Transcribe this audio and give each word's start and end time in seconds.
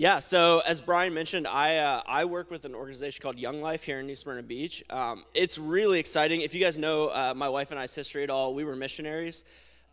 Yeah, 0.00 0.20
so 0.20 0.60
as 0.60 0.80
Brian 0.80 1.12
mentioned, 1.12 1.48
I, 1.48 1.78
uh, 1.78 2.02
I 2.06 2.24
work 2.24 2.52
with 2.52 2.64
an 2.64 2.72
organization 2.72 3.20
called 3.20 3.36
Young 3.36 3.60
Life 3.60 3.82
here 3.82 3.98
in 3.98 4.06
New 4.06 4.14
Smyrna 4.14 4.44
Beach. 4.44 4.84
Um, 4.90 5.24
it's 5.34 5.58
really 5.58 5.98
exciting. 5.98 6.42
If 6.42 6.54
you 6.54 6.60
guys 6.60 6.78
know 6.78 7.08
uh, 7.08 7.34
my 7.34 7.48
wife 7.48 7.72
and 7.72 7.80
I's 7.80 7.96
history 7.96 8.22
at 8.22 8.30
all, 8.30 8.54
we 8.54 8.62
were 8.62 8.76
missionaries 8.76 9.44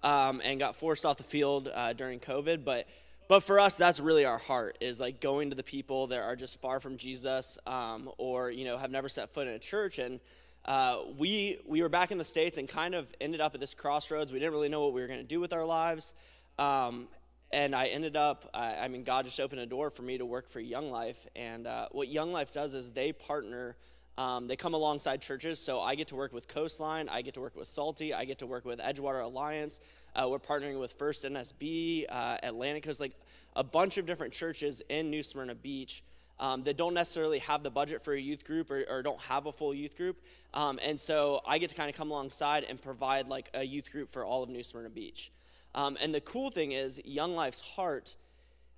um, 0.03 0.43
and 0.45 0.59
got 0.59 0.75
forced 0.75 1.07
off 1.07 1.17
the 1.17 1.23
field 1.23 1.71
uh, 1.73 1.93
during 1.93 2.19
COVID. 2.19 2.63
But, 2.63 2.87
but 3.27 3.39
for 3.39 3.59
us, 3.59 3.77
that's 3.77 3.99
really 3.99 4.25
our 4.25 4.37
heart 4.37 4.77
is 4.79 4.99
like 4.99 5.21
going 5.21 5.49
to 5.49 5.55
the 5.55 5.63
people 5.63 6.05
that 6.05 6.19
are 6.19 6.35
just 6.35 6.61
far 6.61 6.79
from 6.79 6.97
Jesus 6.97 7.57
um, 7.65 8.11
or, 8.19 8.51
you 8.51 8.65
know, 8.65 8.77
have 8.77 8.91
never 8.91 9.09
set 9.09 9.33
foot 9.33 9.47
in 9.47 9.55
a 9.55 9.59
church. 9.59 9.97
And 9.97 10.19
uh, 10.65 10.99
we, 11.17 11.57
we 11.65 11.81
were 11.81 11.89
back 11.89 12.11
in 12.11 12.19
the 12.19 12.23
States 12.23 12.59
and 12.59 12.69
kind 12.69 12.93
of 12.93 13.07
ended 13.19 13.41
up 13.41 13.55
at 13.55 13.59
this 13.59 13.73
crossroads. 13.73 14.31
We 14.31 14.37
didn't 14.37 14.53
really 14.53 14.69
know 14.69 14.83
what 14.83 14.93
we 14.93 15.01
were 15.01 15.07
going 15.07 15.21
to 15.21 15.25
do 15.25 15.39
with 15.39 15.51
our 15.51 15.65
lives. 15.65 16.13
Um, 16.59 17.07
and 17.55 17.73
I 17.73 17.85
ended 17.85 18.17
up, 18.17 18.49
I, 18.53 18.75
I, 18.75 18.87
mean, 18.89 19.03
God 19.03 19.23
just 19.23 19.39
opened 19.39 19.61
a 19.61 19.65
door 19.65 19.89
for 19.89 20.01
me 20.01 20.17
to 20.17 20.25
work 20.25 20.49
for 20.49 20.59
Young 20.59 20.91
Life. 20.91 21.25
And 21.37 21.65
uh, 21.65 21.87
what 21.93 22.09
Young 22.09 22.33
Life 22.33 22.51
does 22.51 22.73
is 22.73 22.91
they 22.91 23.13
partner, 23.13 23.77
um, 24.17 24.47
they 24.47 24.57
come 24.57 24.73
alongside 24.73 25.21
churches. 25.21 25.57
So 25.57 25.79
I 25.79 25.95
get 25.95 26.09
to 26.09 26.15
work 26.15 26.33
with 26.33 26.49
Coastline, 26.49 27.07
I 27.07 27.21
get 27.21 27.33
to 27.35 27.39
work 27.39 27.55
with 27.55 27.69
Salty, 27.69 28.13
I 28.13 28.25
get 28.25 28.39
to 28.39 28.45
work 28.45 28.65
with 28.65 28.79
Edgewater 28.79 29.23
Alliance. 29.23 29.79
Uh, 30.13 30.27
we're 30.29 30.37
partnering 30.37 30.81
with 30.81 30.91
First 30.99 31.23
NSB, 31.23 32.07
uh, 32.09 32.37
Atlantic 32.43 32.83
Coast, 32.83 32.99
like 32.99 33.13
a 33.55 33.63
bunch 33.63 33.97
of 33.97 34.05
different 34.05 34.33
churches 34.33 34.81
in 34.89 35.09
New 35.09 35.23
Smyrna 35.23 35.55
Beach. 35.55 36.03
Um, 36.37 36.63
that 36.63 36.75
don't 36.75 36.93
necessarily 36.93 37.39
have 37.39 37.63
the 37.63 37.69
budget 37.69 38.03
for 38.03 38.11
a 38.11 38.19
youth 38.19 38.43
group 38.43 38.69
or, 38.69 38.83
or 38.89 39.01
don't 39.01 39.21
have 39.21 39.45
a 39.45 39.53
full 39.53 39.73
youth 39.73 39.95
group. 39.95 40.21
Um, 40.53 40.77
and 40.85 40.99
so 40.99 41.39
I 41.47 41.59
get 41.59 41.69
to 41.69 41.75
kind 41.77 41.89
of 41.89 41.95
come 41.95 42.11
alongside 42.11 42.65
and 42.65 42.81
provide 42.81 43.29
like 43.29 43.49
a 43.53 43.63
youth 43.63 43.89
group 43.89 44.11
for 44.11 44.25
all 44.25 44.43
of 44.43 44.49
New 44.49 44.61
Smyrna 44.61 44.89
Beach. 44.89 45.31
Um, 45.75 45.97
and 46.01 46.15
the 46.15 46.21
cool 46.21 46.49
thing 46.49 46.71
is, 46.71 46.99
Young 47.05 47.35
Life's 47.35 47.61
heart. 47.61 48.15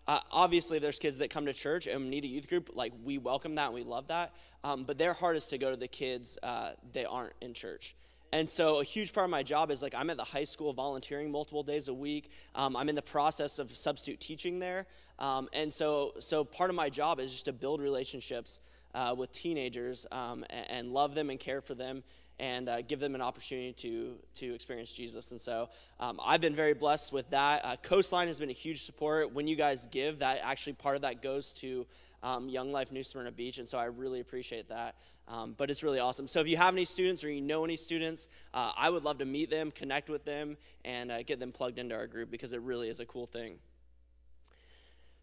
Uh, 0.07 0.19
obviously, 0.31 0.79
there's 0.79 0.99
kids 0.99 1.19
that 1.19 1.29
come 1.29 1.45
to 1.45 1.53
church 1.53 1.85
and 1.85 2.09
need 2.09 2.23
a 2.25 2.27
youth 2.27 2.49
group, 2.49 2.71
like 2.73 2.91
we 3.03 3.17
welcome 3.17 3.55
that 3.55 3.65
and 3.65 3.73
we 3.75 3.83
love 3.83 4.07
that. 4.07 4.33
Um, 4.63 4.83
but 4.83 4.97
their 4.97 5.13
heart 5.13 5.37
is 5.37 5.47
to 5.47 5.57
go 5.57 5.69
to 5.69 5.77
the 5.77 5.87
kids 5.87 6.37
uh, 6.41 6.71
that 6.93 7.07
aren't 7.07 7.33
in 7.39 7.53
church. 7.53 7.95
And 8.33 8.49
so, 8.49 8.81
a 8.81 8.83
huge 8.83 9.13
part 9.13 9.25
of 9.25 9.31
my 9.31 9.43
job 9.43 9.69
is 9.71 9.81
like 9.81 9.93
I'm 9.95 10.09
at 10.09 10.17
the 10.17 10.23
high 10.23 10.43
school 10.43 10.73
volunteering 10.73 11.31
multiple 11.31 11.63
days 11.63 11.87
a 11.87 11.93
week. 11.93 12.31
Um, 12.55 12.75
I'm 12.75 12.89
in 12.89 12.95
the 12.95 13.01
process 13.01 13.59
of 13.59 13.75
substitute 13.75 14.19
teaching 14.19 14.59
there, 14.59 14.85
um, 15.19 15.47
and 15.53 15.71
so 15.71 16.13
so 16.19 16.43
part 16.43 16.69
of 16.69 16.75
my 16.75 16.89
job 16.89 17.19
is 17.21 17.31
just 17.31 17.45
to 17.45 17.53
build 17.53 17.79
relationships 17.79 18.59
uh, 18.93 19.13
with 19.17 19.31
teenagers 19.31 20.05
um, 20.11 20.43
and, 20.49 20.71
and, 20.71 20.91
love 20.91 21.13
them 21.13 21.29
and 21.29 21.39
care 21.39 21.61
for 21.61 21.75
them 21.75 22.03
and 22.39 22.69
uh, 22.69 22.81
give 22.81 22.99
them 22.99 23.16
an 23.16 23.21
opportunity 23.21 23.73
to, 23.73 24.16
to 24.35 24.53
experience 24.53 24.91
Jesus. 24.91 25.31
And 25.31 25.41
so 25.41 25.69
um, 25.99 26.19
I've 26.23 26.41
been 26.41 26.53
very 26.53 26.73
blessed 26.73 27.11
with 27.11 27.30
that. 27.31 27.66
Uh, 27.66 27.75
Coastline 27.81 28.27
has 28.27 28.39
been 28.39 28.49
a 28.49 28.53
huge 28.53 28.83
support. 28.83 29.33
When 29.33 29.47
you 29.47 29.55
guys 29.55 29.88
give, 29.88 30.19
that 30.19 30.41
actually 30.43 30.73
part 30.73 30.95
of 30.95 31.02
that 31.02 31.21
goes 31.21 31.53
to 31.53 31.88
um, 32.21 32.49
Young 32.49 32.71
Life 32.71 32.91
New 32.91 33.03
Smyrna 33.03 33.31
Beach. 33.31 33.58
And 33.58 33.67
so 33.67 33.77
I 33.77 33.85
really 33.85 34.19
appreciate 34.19 34.69
that. 34.69 34.95
Um, 35.27 35.55
but 35.58 35.69
it's 35.69 35.83
really 35.83 35.99
awesome. 35.99 36.27
So 36.27 36.39
if 36.39 36.47
you 36.47 36.58
have 36.58 36.73
any 36.73 36.85
students 36.85 37.23
or 37.23 37.30
you 37.30 37.41
know 37.41 37.65
any 37.65 37.75
students, 37.75 38.30
uh, 38.53 38.71
I 38.77 38.89
would 38.89 39.04
love 39.04 39.17
to 39.17 39.25
meet 39.25 39.49
them, 39.49 39.71
connect 39.71 40.09
with 40.09 40.23
them, 40.23 40.58
and 40.86 41.11
uh, 41.11 41.23
get 41.23 41.39
them 41.39 41.52
plugged 41.52 41.80
into 41.80 41.95
our 41.95 42.08
group 42.08 42.31
because 42.31 42.54
it 42.54 42.61
really 42.61 42.87
is 42.87 43.02
a 43.02 43.05
cool 43.05 43.27
thing. 43.27 43.58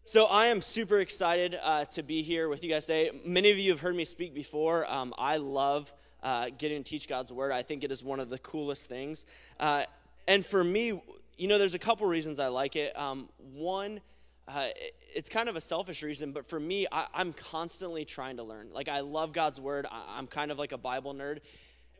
So 0.07 0.25
I 0.25 0.47
am 0.47 0.61
super 0.61 0.99
excited 0.99 1.57
uh, 1.59 1.85
to 1.85 2.03
be 2.03 2.21
here 2.21 2.47
with 2.47 2.63
you 2.63 2.69
guys 2.69 2.85
today. 2.85 3.09
Many 3.25 3.49
of 3.49 3.57
you 3.57 3.71
have 3.71 3.79
heard 3.79 3.95
me 3.95 4.05
speak 4.05 4.35
before. 4.35 4.85
Um, 4.91 5.15
I 5.17 5.37
love 5.37 5.91
uh, 6.25 6.47
getting 6.57 6.83
to 6.83 6.89
teach 6.89 7.07
God's 7.07 7.31
word. 7.31 7.51
I 7.51 7.61
think 7.61 7.83
it 7.83 7.91
is 7.91 8.03
one 8.03 8.19
of 8.19 8.29
the 8.29 8.39
coolest 8.39 8.89
things. 8.89 9.27
Uh, 9.59 9.83
and 10.27 10.43
for 10.43 10.63
me, 10.63 10.99
you 11.37 11.47
know, 11.47 11.59
there's 11.59 11.75
a 11.75 11.79
couple 11.79 12.07
reasons 12.07 12.39
I 12.39 12.47
like 12.47 12.75
it. 12.75 12.97
Um, 12.97 13.29
one, 13.53 14.01
uh, 14.47 14.69
it's 15.13 15.29
kind 15.29 15.47
of 15.47 15.55
a 15.55 15.61
selfish 15.61 16.01
reason, 16.01 16.31
but 16.31 16.49
for 16.49 16.59
me, 16.59 16.87
I, 16.91 17.05
am 17.13 17.31
constantly 17.33 18.05
trying 18.05 18.37
to 18.37 18.43
learn. 18.43 18.69
Like, 18.73 18.89
I 18.89 19.01
love 19.01 19.33
God's 19.33 19.61
word, 19.61 19.85
I, 19.89 20.17
am 20.17 20.25
kind 20.25 20.49
of 20.49 20.57
like 20.57 20.71
a 20.71 20.77
Bible 20.79 21.13
nerd. 21.13 21.39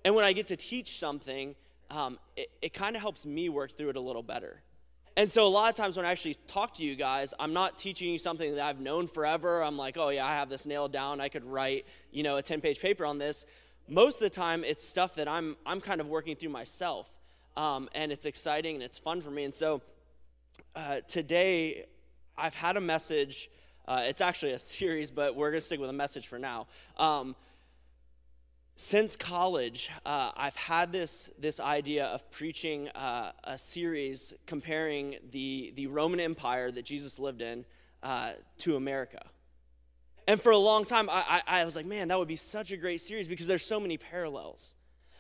And 0.04 0.16
when 0.16 0.26
I 0.26 0.34
get 0.34 0.48
to 0.48 0.56
teach 0.56 0.98
something, 0.98 1.54
um, 1.92 2.18
it, 2.36 2.50
it 2.64 2.74
kind 2.74 2.96
of 2.96 3.04
helps 3.04 3.28
me 3.28 3.50
work 3.50 3.72
through 3.72 3.90
it 3.90 3.96
a 3.96 4.02
little 4.02 4.24
better. 4.24 4.62
And 5.18 5.32
so 5.32 5.46
a 5.46 5.50
lot 5.50 5.70
of 5.70 5.76
times 5.76 5.98
when 5.98 6.06
I 6.06 6.12
actually 6.12 6.36
talk 6.48 6.74
to 6.74 6.84
you 6.84 6.96
guys, 6.96 7.34
I'm 7.40 7.54
not 7.54 7.78
teaching 7.78 8.12
you 8.12 8.20
something 8.20 8.56
that 8.56 8.66
I've 8.66 8.82
known 8.82 9.08
forever. 9.08 9.64
I'm 9.64 9.78
like, 9.78 9.98
oh 9.98 10.10
yeah, 10.10 10.26
I 10.26 10.36
have 10.36 10.50
this 10.50 10.66
nailed 10.66 10.92
down. 10.92 11.22
I 11.22 11.30
could 11.30 11.46
write, 11.46 11.86
you 12.12 12.24
know, 12.24 12.38
a 12.38 12.44
10-page 12.44 12.82
paper 12.82 13.06
on 13.06 13.18
this 13.18 13.46
most 13.88 14.16
of 14.16 14.22
the 14.22 14.30
time 14.30 14.64
it's 14.64 14.84
stuff 14.84 15.16
that 15.16 15.28
I'm, 15.28 15.56
I'm 15.66 15.82
kind 15.82 16.02
of 16.02 16.08
working 16.08 16.36
through 16.36 16.50
myself. 16.50 17.10
Um, 17.58 17.90
and 17.94 18.12
it's 18.12 18.26
exciting 18.26 18.76
and 18.76 18.84
it's 18.84 19.00
fun 19.00 19.22
for 19.22 19.32
me. 19.32 19.44
And 19.46 19.56
so 19.56 19.82
uh, 20.76 21.02
today 21.08 21.86
I've 22.38 22.56
had 22.56 22.78
a 22.78 22.82
message. 22.82 23.50
Uh, 23.88 24.04
it's 24.06 24.22
actually 24.22 24.54
a 24.54 24.60
series, 24.78 25.12
but 25.12 25.36
we're 25.36 25.52
going 25.52 25.60
to 25.60 25.66
stick 25.66 25.80
with 25.80 25.90
a 25.90 25.94
message 25.94 26.28
for 26.28 26.40
now. 26.40 26.68
Um, 26.98 27.36
since 28.78 29.16
college, 29.16 29.90
uh, 30.06 30.32
I've 30.36 30.58
had 30.58 30.92
this, 30.92 31.32
this 31.40 31.62
idea 31.62 32.08
of 32.08 32.30
preaching 32.30 32.90
uh, 32.90 33.32
a 33.46 33.58
series 33.58 34.34
comparing 34.48 35.16
the, 35.32 35.72
the 35.78 35.88
Roman 35.88 36.20
Empire 36.20 36.72
that 36.72 36.84
Jesus 36.84 37.18
lived 37.18 37.42
in 37.42 37.64
uh, 38.04 38.32
to 38.60 38.76
America. 38.76 39.22
And 40.28 40.42
for 40.42 40.52
a 40.52 40.58
long 40.58 40.86
time, 40.86 41.10
I, 41.10 41.42
I, 41.48 41.62
I, 41.62 41.66
was 41.66 41.76
like, 41.76 41.86
man, 41.86 42.08
that 42.08 42.18
would 42.18 42.28
be 42.28 42.36
such 42.36 42.72
a 42.72 42.78
great 42.78 43.00
series 43.00 43.28
because 43.28 43.48
there's 43.48 43.66
so 43.66 43.80
many 43.80 43.98
parallels. 43.98 44.76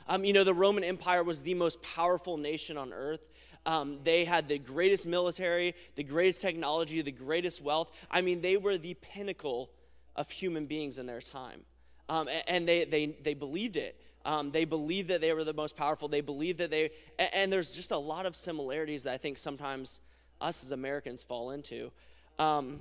Um, 0.07 0.23
you 0.23 0.33
know, 0.33 0.43
the 0.43 0.53
Roman 0.53 0.83
Empire 0.83 1.23
was 1.23 1.43
the 1.43 1.53
most 1.53 1.81
powerful 1.81 2.38
nation 2.38 2.77
on 2.77 2.91
earth. 2.91 3.29
Um, 3.65 3.99
they 4.03 4.25
had 4.25 4.47
the 4.47 4.59
greatest 4.59 5.07
military, 5.07 5.75
the 5.95 6.03
greatest 6.03 6.41
technology, 6.41 7.01
the 7.01 7.11
greatest 7.11 7.61
wealth. 7.61 7.91
I 8.11 8.21
mean, 8.21 8.41
they 8.41 8.57
were 8.57 8.77
the 8.77 8.94
pinnacle 8.95 9.69
of 10.15 10.29
human 10.29 10.65
beings 10.65 10.99
in 10.99 11.05
their 11.05 11.21
time. 11.21 11.61
Um, 12.07 12.29
and, 12.47 12.67
they, 12.67 12.85
they, 12.85 13.07
they 13.07 13.33
believed 13.33 13.77
it. 13.77 13.99
Um, 14.25 14.51
they 14.51 14.65
believed 14.65 15.09
that 15.09 15.21
they 15.21 15.33
were 15.33 15.44
the 15.44 15.53
most 15.53 15.75
powerful. 15.75 16.07
They 16.07 16.21
believed 16.21 16.59
that 16.59 16.71
they, 16.71 16.91
and, 17.17 17.29
and, 17.33 17.53
there's 17.53 17.75
just 17.75 17.91
a 17.91 17.97
lot 17.97 18.25
of 18.25 18.35
similarities 18.35 19.03
that 19.03 19.13
I 19.13 19.17
think 19.17 19.38
sometimes 19.38 20.01
us 20.41 20.63
as 20.63 20.71
Americans 20.71 21.23
fall 21.23 21.51
into. 21.51 21.91
Um, 22.39 22.79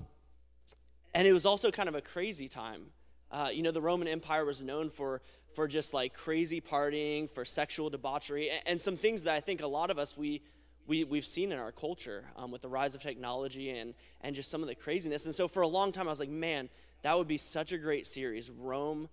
and 1.14 1.26
it 1.26 1.32
was 1.32 1.46
also 1.46 1.70
kind 1.70 1.88
of 1.88 1.94
a 1.94 2.00
crazy 2.00 2.48
time. 2.48 2.86
Uh, 3.30 3.48
you 3.52 3.62
know, 3.62 3.70
the 3.70 3.80
Roman 3.80 4.08
Empire 4.08 4.44
was 4.44 4.62
known 4.62 4.90
for, 4.90 5.22
for 5.54 5.66
just 5.66 5.94
like 5.94 6.12
crazy 6.12 6.60
partying, 6.60 7.30
for 7.30 7.44
sexual 7.44 7.90
debauchery, 7.90 8.50
and, 8.50 8.60
and 8.66 8.80
some 8.80 8.96
things 8.96 9.22
that 9.24 9.34
I 9.34 9.40
think 9.40 9.62
a 9.62 9.66
lot 9.66 9.90
of 9.90 9.98
us, 9.98 10.16
we, 10.16 10.42
we, 10.86 11.04
we've 11.04 11.24
seen 11.24 11.52
in 11.52 11.58
our 11.58 11.72
culture 11.72 12.24
um, 12.36 12.50
with 12.50 12.62
the 12.62 12.68
rise 12.68 12.94
of 12.94 13.02
technology 13.02 13.70
and, 13.70 13.94
and 14.20 14.34
just 14.34 14.50
some 14.50 14.60
of 14.60 14.68
the 14.68 14.74
craziness. 14.74 15.26
And 15.26 15.34
so 15.34 15.48
for 15.48 15.62
a 15.62 15.68
long 15.68 15.92
time, 15.92 16.06
I 16.06 16.10
was 16.10 16.20
like, 16.20 16.28
man, 16.28 16.68
that 17.02 17.16
would 17.16 17.28
be 17.28 17.36
such 17.36 17.72
a 17.72 17.78
great 17.78 18.06
series 18.06 18.50
Rome 18.50 19.08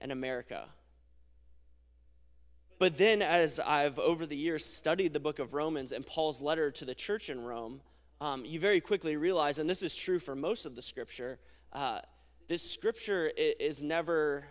and 0.00 0.10
America. 0.10 0.66
But 2.78 2.98
then, 2.98 3.22
as 3.22 3.60
I've 3.60 4.00
over 4.00 4.26
the 4.26 4.36
years 4.36 4.64
studied 4.64 5.12
the 5.12 5.20
book 5.20 5.38
of 5.38 5.54
Romans 5.54 5.92
and 5.92 6.04
Paul's 6.04 6.42
letter 6.42 6.70
to 6.72 6.84
the 6.84 6.96
church 6.96 7.30
in 7.30 7.44
Rome, 7.44 7.80
um, 8.22 8.44
you 8.44 8.60
very 8.60 8.80
quickly 8.80 9.16
realize, 9.16 9.58
and 9.58 9.68
this 9.68 9.82
is 9.82 9.96
true 9.96 10.20
for 10.20 10.36
most 10.36 10.64
of 10.64 10.76
the 10.76 10.82
scripture, 10.82 11.40
uh, 11.72 11.98
this 12.46 12.62
scripture 12.62 13.26
is 13.36 13.82
never, 13.82 14.44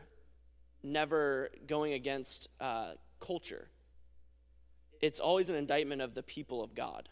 never 0.83 1.50
going 1.68 1.94
against 1.94 2.50
uh, 2.59 2.91
culture. 3.21 3.69
It's 5.00 5.21
always 5.21 5.50
an 5.50 5.56
indictment 5.56 6.01
of 6.01 6.15
the 6.15 6.21
people 6.21 6.62
of 6.62 6.75
God. 6.75 7.07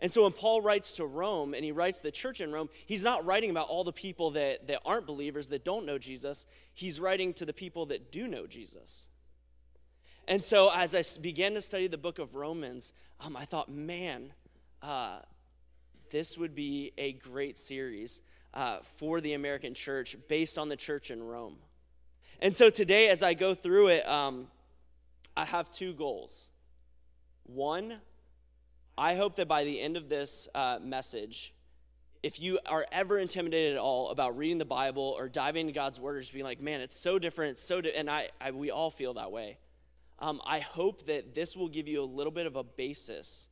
And 0.00 0.12
so 0.12 0.24
when 0.24 0.32
Paul 0.32 0.60
writes 0.60 0.92
to 0.92 1.06
Rome 1.06 1.54
and 1.54 1.64
he 1.64 1.72
writes 1.72 2.00
the 2.00 2.10
church 2.10 2.42
in 2.42 2.52
Rome, 2.52 2.68
he's 2.84 3.02
not 3.02 3.24
writing 3.24 3.48
about 3.48 3.68
all 3.68 3.84
the 3.84 3.92
people 3.92 4.32
that, 4.32 4.68
that 4.68 4.82
aren't 4.84 5.06
believers, 5.06 5.48
that 5.48 5.64
don't 5.64 5.86
know 5.86 5.96
Jesus. 5.96 6.44
He's 6.74 7.00
writing 7.00 7.32
to 7.34 7.46
the 7.46 7.54
people 7.54 7.86
that 7.86 8.12
do 8.12 8.28
know 8.28 8.46
Jesus. 8.46 9.08
And 10.28 10.44
so 10.44 10.70
as 10.74 10.94
I 10.94 11.02
began 11.22 11.54
to 11.54 11.62
study 11.62 11.86
the 11.86 11.98
book 11.98 12.18
of 12.18 12.34
Romans, 12.34 12.92
um, 13.18 13.34
I 13.34 13.46
thought, 13.46 13.70
man, 13.70 14.34
uh, 14.82 15.20
this 16.10 16.36
would 16.36 16.54
be 16.54 16.92
a 16.98 17.12
great 17.12 17.56
series 17.56 18.22
uh, 18.54 18.78
for 18.96 19.20
the 19.20 19.32
American 19.32 19.74
church 19.74 20.16
based 20.28 20.58
on 20.58 20.68
the 20.68 20.76
church 20.76 21.10
in 21.10 21.22
Rome. 21.22 21.56
And 22.40 22.54
so 22.54 22.70
today, 22.70 23.08
as 23.08 23.22
I 23.22 23.34
go 23.34 23.54
through 23.54 23.88
it, 23.88 24.08
um, 24.08 24.48
I 25.36 25.44
have 25.44 25.70
two 25.70 25.92
goals. 25.92 26.50
One, 27.44 28.00
I 28.96 29.14
hope 29.14 29.36
that 29.36 29.48
by 29.48 29.64
the 29.64 29.80
end 29.80 29.96
of 29.96 30.08
this 30.08 30.48
uh, 30.54 30.78
message, 30.82 31.54
if 32.22 32.40
you 32.40 32.58
are 32.66 32.86
ever 32.92 33.18
intimidated 33.18 33.74
at 33.74 33.78
all 33.78 34.10
about 34.10 34.36
reading 34.36 34.58
the 34.58 34.64
Bible 34.64 35.14
or 35.18 35.28
diving 35.28 35.62
into 35.62 35.72
God's 35.72 35.98
Word 35.98 36.16
or 36.16 36.20
just 36.20 36.32
being 36.32 36.44
like, 36.44 36.60
man, 36.60 36.80
it's 36.80 36.96
so 36.96 37.18
different, 37.18 37.56
so, 37.56 37.80
di-, 37.80 37.96
and 37.96 38.10
I, 38.10 38.28
I, 38.40 38.50
we 38.50 38.70
all 38.70 38.90
feel 38.90 39.14
that 39.14 39.32
way. 39.32 39.58
Um, 40.18 40.40
I 40.44 40.60
hope 40.60 41.06
that 41.06 41.34
this 41.34 41.56
will 41.56 41.68
give 41.68 41.88
you 41.88 42.02
a 42.02 42.04
little 42.04 42.32
bit 42.32 42.46
of 42.46 42.56
a 42.56 42.64
basis 42.64 43.48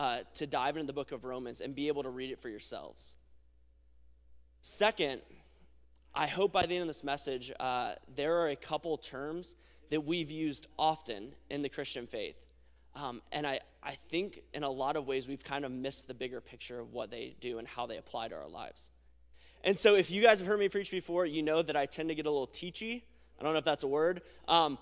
uh, 0.00 0.20
to 0.32 0.46
dive 0.46 0.78
into 0.78 0.86
the 0.86 0.94
book 0.94 1.12
of 1.12 1.26
Romans 1.26 1.60
and 1.60 1.74
be 1.74 1.88
able 1.88 2.02
to 2.02 2.08
read 2.08 2.30
it 2.30 2.40
for 2.40 2.48
yourselves. 2.48 3.16
Second, 4.62 5.20
I 6.14 6.26
hope 6.26 6.52
by 6.52 6.64
the 6.64 6.74
end 6.74 6.80
of 6.80 6.88
this 6.88 7.04
message, 7.04 7.52
uh, 7.60 7.92
there 8.16 8.38
are 8.38 8.48
a 8.48 8.56
couple 8.56 8.96
terms 8.96 9.56
that 9.90 10.06
we've 10.06 10.30
used 10.30 10.68
often 10.78 11.34
in 11.50 11.60
the 11.60 11.68
Christian 11.68 12.06
faith. 12.06 12.36
Um, 12.96 13.20
and 13.30 13.46
I, 13.46 13.60
I 13.82 13.98
think 14.08 14.40
in 14.54 14.62
a 14.62 14.70
lot 14.70 14.96
of 14.96 15.06
ways 15.06 15.28
we've 15.28 15.44
kind 15.44 15.66
of 15.66 15.70
missed 15.70 16.08
the 16.08 16.14
bigger 16.14 16.40
picture 16.40 16.80
of 16.80 16.94
what 16.94 17.10
they 17.10 17.36
do 17.38 17.58
and 17.58 17.68
how 17.68 17.84
they 17.84 17.98
apply 17.98 18.28
to 18.28 18.36
our 18.36 18.48
lives. 18.48 18.90
And 19.64 19.76
so 19.76 19.96
if 19.96 20.10
you 20.10 20.22
guys 20.22 20.38
have 20.38 20.48
heard 20.48 20.60
me 20.60 20.70
preach 20.70 20.90
before, 20.90 21.26
you 21.26 21.42
know 21.42 21.60
that 21.60 21.76
I 21.76 21.84
tend 21.84 22.08
to 22.08 22.14
get 22.14 22.24
a 22.24 22.30
little 22.30 22.48
teachy. 22.48 23.02
I 23.38 23.42
don't 23.42 23.52
know 23.52 23.58
if 23.58 23.66
that's 23.66 23.84
a 23.84 23.88
word. 23.88 24.22
Um, 24.48 24.78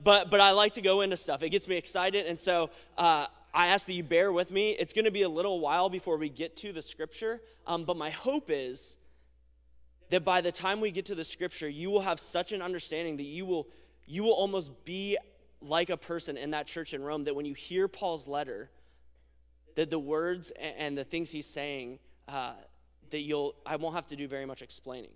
but, 0.00 0.30
but 0.30 0.40
I 0.40 0.52
like 0.52 0.74
to 0.74 0.80
go 0.80 1.00
into 1.00 1.16
stuff. 1.16 1.42
It 1.42 1.50
gets 1.50 1.66
me 1.66 1.76
excited. 1.76 2.26
And 2.26 2.38
so 2.38 2.70
uh, 2.96 3.26
I 3.52 3.66
ask 3.68 3.86
that 3.86 3.94
you 3.94 4.04
bear 4.04 4.32
with 4.32 4.50
me. 4.50 4.70
It's 4.72 4.92
going 4.92 5.04
to 5.04 5.10
be 5.10 5.22
a 5.22 5.28
little 5.28 5.60
while 5.60 5.88
before 5.88 6.16
we 6.16 6.28
get 6.28 6.56
to 6.58 6.72
the 6.72 6.82
scripture. 6.82 7.40
Um, 7.66 7.84
but 7.84 7.96
my 7.96 8.10
hope 8.10 8.46
is 8.48 8.96
that 10.10 10.24
by 10.24 10.40
the 10.40 10.52
time 10.52 10.80
we 10.80 10.90
get 10.90 11.06
to 11.06 11.14
the 11.14 11.24
scripture, 11.24 11.68
you 11.68 11.90
will 11.90 12.02
have 12.02 12.20
such 12.20 12.52
an 12.52 12.62
understanding 12.62 13.16
that 13.16 13.24
you 13.24 13.44
will, 13.44 13.68
you 14.06 14.22
will 14.22 14.32
almost 14.32 14.84
be 14.84 15.18
like 15.60 15.90
a 15.90 15.96
person 15.96 16.36
in 16.36 16.52
that 16.52 16.66
church 16.66 16.94
in 16.94 17.02
Rome 17.02 17.24
that 17.24 17.34
when 17.34 17.44
you 17.44 17.54
hear 17.54 17.88
Paul's 17.88 18.28
letter, 18.28 18.70
that 19.76 19.90
the 19.90 19.98
words 19.98 20.52
and 20.78 20.96
the 20.96 21.04
things 21.04 21.30
he's 21.30 21.46
saying, 21.46 21.98
uh, 22.28 22.52
that 23.10 23.20
you'll, 23.20 23.54
I 23.66 23.76
won't 23.76 23.94
have 23.94 24.06
to 24.08 24.16
do 24.16 24.28
very 24.28 24.46
much 24.46 24.62
explaining. 24.62 25.10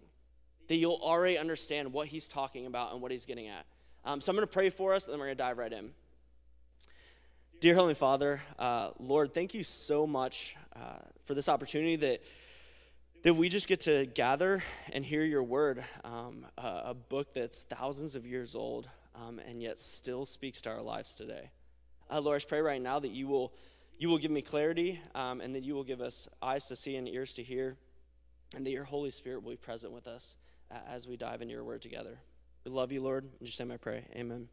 That 0.69 0.77
you'll 0.77 1.01
already 1.03 1.39
understand 1.39 1.93
what 1.93 2.09
he's 2.09 2.29
talking 2.29 2.67
about 2.67 2.93
and 2.93 3.01
what 3.01 3.11
he's 3.11 3.27
getting 3.27 3.49
at. 3.49 3.67
Um, 4.05 4.21
so 4.21 4.31
I'm 4.31 4.37
going 4.37 4.47
to 4.47 4.53
pray 4.53 4.71
for 4.71 4.95
us, 4.95 5.07
and 5.07 5.13
then 5.13 5.21
we're 5.21 5.27
going 5.27 5.37
to 5.37 5.43
dive 5.43 5.59
right 5.59 5.73
in. 5.73 5.91
Dear 7.61 7.75
Heavenly 7.75 7.95
Father, 7.95 8.43
uh, 8.59 8.91
Lord, 8.99 9.33
thank 9.33 9.55
you 9.55 9.65
so 9.65 10.07
much 10.07 10.55
uh, 10.77 10.99
for 11.25 11.35
this 11.35 11.49
opportunity 11.49 11.97
that 11.97 12.23
that 13.25 13.35
we 13.35 13.49
just 13.49 13.69
get 13.69 13.81
to 13.81 14.05
gather 14.05 14.63
and 14.93 15.03
hear 15.03 15.25
your 15.25 15.43
word, 15.43 15.83
um, 16.05 16.45
a, 16.59 16.83
a, 16.87 16.95
book 16.95 17.33
that's 17.33 17.63
thousands 17.63 18.17
of 18.17 18.27
years 18.27 18.55
old, 18.55 18.87
um, 19.15 19.41
and 19.49 19.63
yet 19.63 19.79
still 19.79 20.27
speaks 20.27 20.61
to 20.61 20.71
our 20.71 20.83
lives 20.83 21.15
today. 21.15 21.51
Uh, 22.11 22.21
Lord, 22.21 22.43
I 22.43 22.45
pray 22.47 22.61
right 22.61 22.83
now 22.83 22.99
that 22.99 23.13
you 23.13 23.27
will, 23.27 23.55
you 23.97 24.11
will 24.11 24.19
give 24.19 24.31
me 24.31 24.43
clarity 24.43 25.01
um, 25.15 25.41
and 25.41 25.55
that 25.55 25.65
you 25.65 25.75
will 25.75 25.85
give 25.85 26.03
us 26.03 26.29
eyes 26.43 26.67
to 26.67 26.77
see 26.77 26.97
and 26.97 27.09
ears 27.09 27.33
to 27.35 27.43
hear, 27.43 27.79
and 28.55 28.67
that 28.67 28.73
your 28.73 28.85
Holy 28.85 29.11
Spirit 29.11 29.43
will 29.43 29.53
be 29.53 29.57
present 29.57 29.91
with 29.91 30.07
us 30.07 30.37
uh, 30.71 30.77
as 30.87 31.09
we 31.09 31.17
dive 31.17 31.41
into 31.41 31.55
your 31.55 31.65
word 31.65 31.81
together. 31.81 32.19
We 32.67 32.73
love 32.73 32.93
you, 32.93 33.01
Lord. 33.01 33.25
In 33.41 33.47
Jesus' 33.47 33.61
name 33.61 33.71
I 33.71 33.79
pray. 33.79 34.05
Amen. 34.15 34.49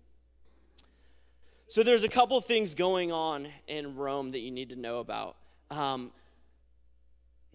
So 1.71 1.83
there's 1.83 2.03
a 2.03 2.09
couple 2.09 2.41
things 2.41 2.75
going 2.75 3.13
on 3.13 3.47
in 3.65 3.95
Rome 3.95 4.31
that 4.31 4.39
you 4.39 4.51
need 4.51 4.71
to 4.71 4.75
know 4.75 4.99
about. 4.99 5.37
Um, 5.69 6.11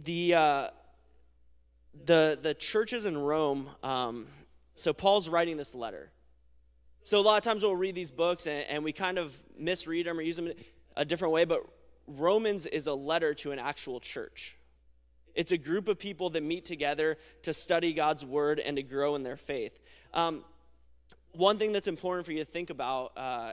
the, 0.02 0.32
uh, 0.32 0.68
the, 2.06 2.38
the 2.40 2.54
churches 2.54 3.04
in 3.04 3.18
Rome, 3.18 3.68
um, 3.82 4.26
so 4.74 4.94
Paul's 4.94 5.28
writing 5.28 5.58
this 5.58 5.74
letter. 5.74 6.08
So 7.02 7.20
a 7.20 7.20
lot 7.20 7.36
of 7.36 7.42
times 7.42 7.62
we'll 7.62 7.76
read 7.76 7.94
these 7.94 8.10
books 8.10 8.46
and, 8.46 8.64
and 8.70 8.82
we 8.82 8.90
kind 8.90 9.18
of 9.18 9.36
misread 9.58 10.06
them 10.06 10.18
or 10.18 10.22
use 10.22 10.36
them 10.36 10.50
a 10.96 11.04
different 11.04 11.34
way, 11.34 11.44
but 11.44 11.60
Romans 12.06 12.64
is 12.64 12.86
a 12.86 12.94
letter 12.94 13.34
to 13.34 13.52
an 13.52 13.58
actual 13.58 14.00
church. 14.00 14.56
It's 15.34 15.52
a 15.52 15.58
group 15.58 15.88
of 15.88 15.98
people 15.98 16.30
that 16.30 16.42
meet 16.42 16.64
together 16.64 17.18
to 17.42 17.52
study 17.52 17.92
God's 17.92 18.24
word 18.24 18.60
and 18.60 18.78
to 18.78 18.82
grow 18.82 19.14
in 19.14 19.24
their 19.24 19.36
faith. 19.36 19.78
Um, 20.14 20.42
one 21.32 21.58
thing 21.58 21.72
that's 21.72 21.86
important 21.86 22.24
for 22.24 22.32
you 22.32 22.38
to 22.38 22.46
think 22.46 22.70
about 22.70 23.12
uh, 23.14 23.52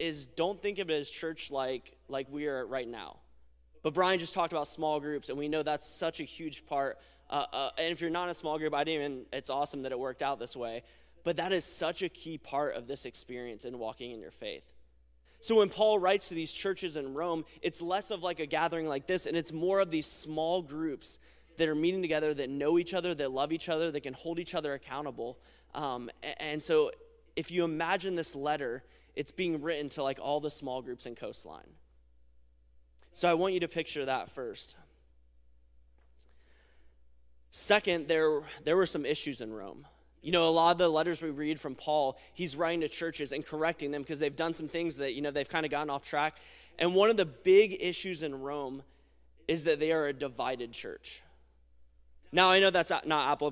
is 0.00 0.26
don't 0.26 0.60
think 0.60 0.78
of 0.78 0.90
it 0.90 0.94
as 0.94 1.10
church 1.10 1.50
like 1.50 1.96
like 2.08 2.26
we 2.30 2.46
are 2.46 2.66
right 2.66 2.88
now. 2.88 3.18
But 3.82 3.94
Brian 3.94 4.18
just 4.18 4.34
talked 4.34 4.52
about 4.52 4.66
small 4.66 5.00
groups, 5.00 5.28
and 5.28 5.38
we 5.38 5.48
know 5.48 5.62
that's 5.62 5.86
such 5.86 6.20
a 6.20 6.24
huge 6.24 6.66
part. 6.66 6.98
Uh, 7.28 7.46
uh, 7.52 7.70
and 7.78 7.92
if 7.92 8.00
you're 8.00 8.10
not 8.10 8.28
a 8.28 8.34
small 8.34 8.58
group, 8.58 8.74
I 8.74 8.84
didn't 8.84 9.02
even. 9.02 9.26
It's 9.32 9.50
awesome 9.50 9.82
that 9.82 9.92
it 9.92 9.98
worked 9.98 10.22
out 10.22 10.38
this 10.38 10.56
way. 10.56 10.82
But 11.22 11.36
that 11.36 11.52
is 11.52 11.64
such 11.64 12.02
a 12.02 12.08
key 12.08 12.38
part 12.38 12.74
of 12.74 12.86
this 12.86 13.04
experience 13.04 13.64
in 13.64 13.78
walking 13.78 14.10
in 14.10 14.20
your 14.20 14.30
faith. 14.30 14.64
So 15.42 15.56
when 15.56 15.68
Paul 15.68 15.98
writes 15.98 16.28
to 16.28 16.34
these 16.34 16.52
churches 16.52 16.96
in 16.96 17.14
Rome, 17.14 17.44
it's 17.62 17.80
less 17.80 18.10
of 18.10 18.22
like 18.22 18.40
a 18.40 18.46
gathering 18.46 18.88
like 18.88 19.06
this, 19.06 19.26
and 19.26 19.36
it's 19.36 19.52
more 19.52 19.80
of 19.80 19.90
these 19.90 20.06
small 20.06 20.60
groups 20.62 21.18
that 21.56 21.68
are 21.68 21.74
meeting 21.74 22.02
together, 22.02 22.32
that 22.34 22.50
know 22.50 22.78
each 22.78 22.94
other, 22.94 23.14
that 23.14 23.32
love 23.32 23.52
each 23.52 23.68
other, 23.68 23.90
that 23.90 24.02
can 24.02 24.14
hold 24.14 24.38
each 24.38 24.54
other 24.54 24.74
accountable. 24.74 25.38
Um, 25.74 26.10
and 26.38 26.62
so 26.62 26.90
if 27.36 27.50
you 27.50 27.64
imagine 27.64 28.14
this 28.14 28.34
letter, 28.34 28.82
it's 29.20 29.32
being 29.32 29.60
written 29.60 29.90
to 29.90 30.02
like 30.02 30.18
all 30.18 30.40
the 30.40 30.50
small 30.50 30.80
groups 30.80 31.04
in 31.04 31.14
Coastline. 31.14 31.74
So 33.12 33.28
I 33.28 33.34
want 33.34 33.52
you 33.52 33.60
to 33.60 33.68
picture 33.68 34.06
that 34.06 34.30
first. 34.30 34.76
Second, 37.50 38.08
there, 38.08 38.40
there 38.64 38.78
were 38.78 38.86
some 38.86 39.04
issues 39.04 39.42
in 39.42 39.52
Rome. 39.52 39.86
You 40.22 40.32
know, 40.32 40.48
a 40.48 40.50
lot 40.50 40.70
of 40.70 40.78
the 40.78 40.88
letters 40.88 41.20
we 41.20 41.28
read 41.28 41.60
from 41.60 41.74
Paul, 41.74 42.18
he's 42.32 42.56
writing 42.56 42.80
to 42.80 42.88
churches 42.88 43.32
and 43.32 43.44
correcting 43.44 43.90
them 43.90 44.00
because 44.00 44.20
they've 44.20 44.34
done 44.34 44.54
some 44.54 44.68
things 44.68 44.96
that, 44.96 45.12
you 45.12 45.20
know, 45.20 45.30
they've 45.30 45.46
kind 45.46 45.66
of 45.66 45.70
gotten 45.70 45.90
off 45.90 46.02
track. 46.02 46.36
And 46.78 46.94
one 46.94 47.10
of 47.10 47.18
the 47.18 47.26
big 47.26 47.76
issues 47.78 48.22
in 48.22 48.40
Rome 48.40 48.82
is 49.46 49.64
that 49.64 49.80
they 49.80 49.92
are 49.92 50.06
a 50.06 50.14
divided 50.14 50.72
church. 50.72 51.20
Now, 52.32 52.50
I 52.50 52.60
know 52.60 52.70
that's 52.70 52.92
not 53.06 53.42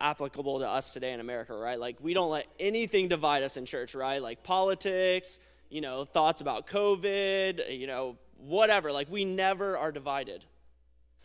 applicable 0.00 0.60
to 0.60 0.68
us 0.68 0.92
today 0.92 1.12
in 1.12 1.20
America, 1.20 1.54
right? 1.54 1.78
Like, 1.78 1.96
we 2.00 2.14
don't 2.14 2.30
let 2.30 2.46
anything 2.60 3.08
divide 3.08 3.42
us 3.42 3.56
in 3.56 3.64
church, 3.64 3.94
right? 3.94 4.22
Like 4.22 4.44
politics, 4.44 5.40
you 5.68 5.80
know, 5.80 6.04
thoughts 6.04 6.40
about 6.40 6.68
COVID, 6.68 7.76
you 7.76 7.86
know, 7.86 8.16
whatever. 8.38 8.92
Like, 8.92 9.10
we 9.10 9.24
never 9.24 9.76
are 9.76 9.90
divided. 9.90 10.44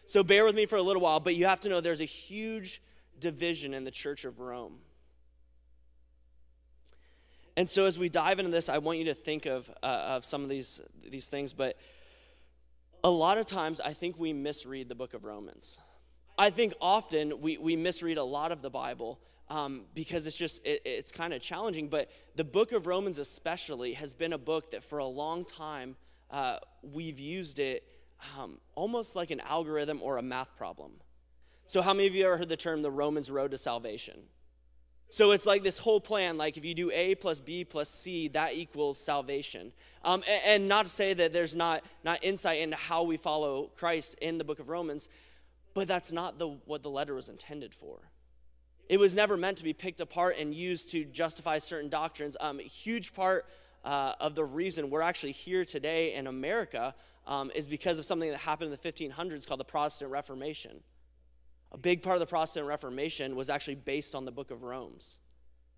So 0.07 0.23
bear 0.23 0.43
with 0.43 0.55
me 0.55 0.65
for 0.65 0.77
a 0.77 0.81
little 0.81 1.03
while, 1.03 1.19
but 1.19 1.35
you 1.35 1.45
have 1.45 1.59
to 1.61 1.69
know 1.69 1.81
there's 1.81 2.01
a 2.01 2.05
huge 2.05 2.81
division 3.19 3.75
in 3.75 3.83
the 3.83 3.91
church 3.91 4.25
of 4.25 4.39
Rome. 4.39 4.79
And 7.55 7.69
so, 7.69 7.85
as 7.85 7.99
we 7.99 8.09
dive 8.09 8.39
into 8.39 8.49
this, 8.49 8.69
I 8.69 8.79
want 8.79 8.99
you 8.99 9.05
to 9.05 9.13
think 9.13 9.45
of, 9.45 9.69
uh, 9.83 9.85
of 9.85 10.25
some 10.25 10.41
of 10.43 10.49
these, 10.49 10.81
these 11.07 11.27
things, 11.27 11.53
but 11.53 11.77
a 13.03 13.09
lot 13.09 13.37
of 13.37 13.45
times 13.45 13.79
I 13.79 13.93
think 13.93 14.17
we 14.17 14.33
misread 14.33 14.89
the 14.89 14.95
book 14.95 15.13
of 15.13 15.25
Romans. 15.25 15.81
I 16.39 16.49
think 16.51 16.73
often 16.79 17.41
we, 17.41 17.57
we 17.57 17.75
misread 17.75 18.17
a 18.17 18.23
lot 18.23 18.53
of 18.53 18.61
the 18.61 18.69
Bible 18.69 19.19
um, 19.49 19.81
because 19.93 20.25
it's 20.25 20.37
just, 20.37 20.65
it, 20.65 20.81
it's 20.85 21.11
kind 21.11 21.33
of 21.33 21.41
challenging. 21.41 21.89
But 21.89 22.09
the 22.37 22.45
book 22.45 22.71
of 22.71 22.87
Romans, 22.87 23.19
especially, 23.19 23.93
has 23.93 24.13
been 24.13 24.31
a 24.31 24.37
book 24.37 24.71
that 24.71 24.81
for 24.81 24.99
a 24.99 25.05
long 25.05 25.43
time 25.43 25.97
uh, 26.31 26.59
we've 26.81 27.19
used 27.19 27.59
it 27.59 27.83
um, 28.37 28.59
almost 28.75 29.17
like 29.17 29.31
an 29.31 29.41
algorithm 29.41 29.99
or 30.01 30.17
a 30.17 30.21
math 30.21 30.55
problem. 30.55 30.93
So, 31.65 31.81
how 31.81 31.93
many 31.93 32.07
of 32.07 32.15
you 32.15 32.25
ever 32.25 32.37
heard 32.37 32.49
the 32.49 32.57
term 32.57 32.81
the 32.83 32.91
Romans 32.91 33.29
road 33.29 33.51
to 33.51 33.57
salvation? 33.57 34.21
So 35.11 35.31
it's 35.31 35.47
like 35.47 35.63
this 35.63 35.79
whole 35.79 35.99
plan, 35.99 36.37
like 36.37 36.55
if 36.55 36.63
you 36.63 36.75
do 36.75 36.91
A 36.91 37.15
plus 37.15 37.39
B 37.39 37.65
plus 37.65 37.89
C, 37.89 38.27
that 38.29 38.53
equals 38.53 38.99
salvation. 38.99 39.73
Um, 40.05 40.23
and, 40.29 40.41
and, 40.45 40.69
not 40.69 40.85
to 40.85 40.91
say 40.91 41.13
that 41.15 41.33
there's 41.33 41.55
not, 41.55 41.83
not 42.03 42.23
insight 42.23 42.59
into 42.59 42.77
how 42.77 43.03
we 43.03 43.17
follow 43.17 43.71
Christ 43.75 44.15
in 44.21 44.37
the 44.37 44.43
book 44.43 44.59
of 44.59 44.69
Romans, 44.69 45.09
but 45.73 45.87
that's 45.87 46.11
not 46.11 46.39
the, 46.39 46.47
what 46.65 46.83
the 46.83 46.89
letter 46.89 47.13
was 47.13 47.29
intended 47.29 47.73
for. 47.73 48.11
It 48.87 48.99
was 48.99 49.15
never 49.15 49.37
meant 49.37 49.57
to 49.57 49.63
be 49.63 49.73
picked 49.73 50.01
apart 50.01 50.35
and 50.39 50.53
used 50.53 50.91
to 50.91 51.05
justify 51.05 51.59
certain 51.59 51.89
doctrines. 51.89 52.35
Um, 52.39 52.59
a 52.59 52.63
huge 52.63 53.13
part 53.13 53.45
uh, 53.85 54.13
of 54.19 54.33
the 54.35 54.43
reason 54.43 54.89
we're 54.89 55.01
actually 55.01 55.31
here 55.31 55.63
today 55.63 56.15
in 56.15 56.25
America 56.25 56.95
um, 57.27 57.51
is 57.53 57.67
because 57.67 57.99
of 57.99 58.05
something 58.05 58.29
that 58.31 58.39
happened 58.39 58.73
in 58.73 58.77
the 58.81 58.91
1500s 58.91 59.47
called 59.47 59.59
the 59.59 59.65
Protestant 59.65 60.11
Reformation. 60.11 60.81
A 61.71 61.77
big 61.77 62.01
part 62.01 62.15
of 62.15 62.19
the 62.19 62.25
Protestant 62.25 62.65
Reformation 62.65 63.35
was 63.35 63.49
actually 63.49 63.75
based 63.75 64.15
on 64.15 64.25
the 64.25 64.31
book 64.31 64.49
of 64.49 64.63
Romans, 64.63 65.19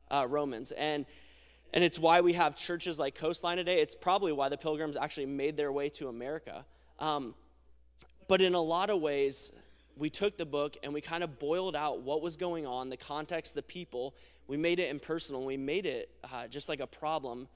uh, 0.10 0.26
Romans. 0.28 0.72
And, 0.72 1.06
and 1.74 1.84
it's 1.84 2.00
why 2.00 2.22
we 2.22 2.34
have 2.34 2.56
churches 2.56 2.98
like 2.98 3.16
Coastline 3.16 3.58
today. 3.58 3.82
It's 3.82 3.96
probably 3.96 4.32
why 4.32 4.48
the 4.48 4.58
pilgrims 4.58 4.96
actually 4.96 5.26
made 5.26 5.58
their 5.58 5.72
way 5.72 5.90
to 5.90 6.08
America. 6.08 6.66
Um, 6.98 7.36
but 8.30 8.42
in 8.42 8.54
a 8.54 8.62
lot 8.62 8.90
of 8.90 9.02
ways, 9.02 9.52
we 10.02 10.10
took 10.10 10.36
the 10.36 10.48
book 10.48 10.78
and 10.82 10.96
we 10.96 11.00
kind 11.00 11.24
of 11.24 11.38
boiled 11.38 11.76
out 11.76 12.02
what 12.02 12.24
was 12.24 12.36
going 12.36 12.66
on, 12.66 12.90
the 12.90 12.98
context, 12.98 13.54
the 13.54 13.62
people. 13.62 14.16
We 14.48 14.58
made 14.58 14.80
it 14.80 14.90
impersonal. 14.90 15.46
We 15.46 15.58
made 15.58 15.86
it 15.86 16.10
uh, 16.24 16.48
just 16.48 16.68
like 16.68 16.80
a 16.80 16.88
problem 16.88 17.48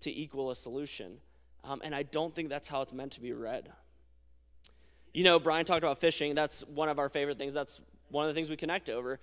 to 0.00 0.10
equal 0.10 0.50
a 0.50 0.56
solution. 0.56 1.18
Um, 1.62 1.82
and 1.84 1.94
I 1.94 2.02
don't 2.02 2.34
think 2.34 2.48
that's 2.48 2.68
how 2.68 2.80
it's 2.80 2.94
meant 2.94 3.12
to 3.12 3.20
be 3.20 3.34
read. 3.34 3.68
You 5.12 5.24
know, 5.24 5.38
Brian 5.38 5.66
talked 5.66 5.84
about 5.84 5.98
fishing. 5.98 6.34
That's 6.34 6.66
one 6.68 6.88
of 6.88 6.98
our 6.98 7.10
favorite 7.10 7.36
things. 7.36 7.52
That's 7.52 7.82
one 8.08 8.24
of 8.26 8.28
the 8.30 8.34
things 8.34 8.48
we 8.48 8.56
connect 8.56 8.88
over. 8.88 9.20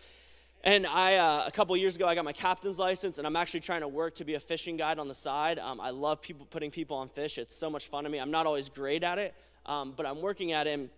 And 0.63 0.85
I, 0.85 1.15
uh, 1.15 1.43
a 1.47 1.51
couple 1.51 1.75
years 1.75 1.95
ago, 1.95 2.07
I 2.07 2.13
got 2.13 2.25
my 2.25 2.31
captain's 2.31 2.77
license, 2.77 3.17
and 3.17 3.25
I'm 3.25 3.35
actually 3.35 3.61
trying 3.61 3.81
to 3.81 3.87
work 3.87 4.13
to 4.15 4.23
be 4.23 4.35
a 4.35 4.39
fishing 4.39 4.77
guide 4.77 4.99
on 4.99 5.07
the 5.07 5.15
side. 5.15 5.57
Um, 5.57 5.81
I 5.81 5.89
love 5.89 6.21
people 6.21 6.45
putting 6.45 6.69
people 6.69 6.95
on 6.97 7.09
fish. 7.09 7.39
It's 7.39 7.55
so 7.55 7.71
much 7.71 7.87
fun 7.87 8.03
to 8.03 8.09
me. 8.11 8.19
I'm 8.19 8.29
not 8.29 8.45
always 8.45 8.69
great 8.69 9.03
at 9.03 9.17
it, 9.17 9.33
um, 9.65 9.93
but 9.97 10.05
I'm 10.05 10.21
working 10.21 10.51
at 10.51 10.67
it. 10.67 10.91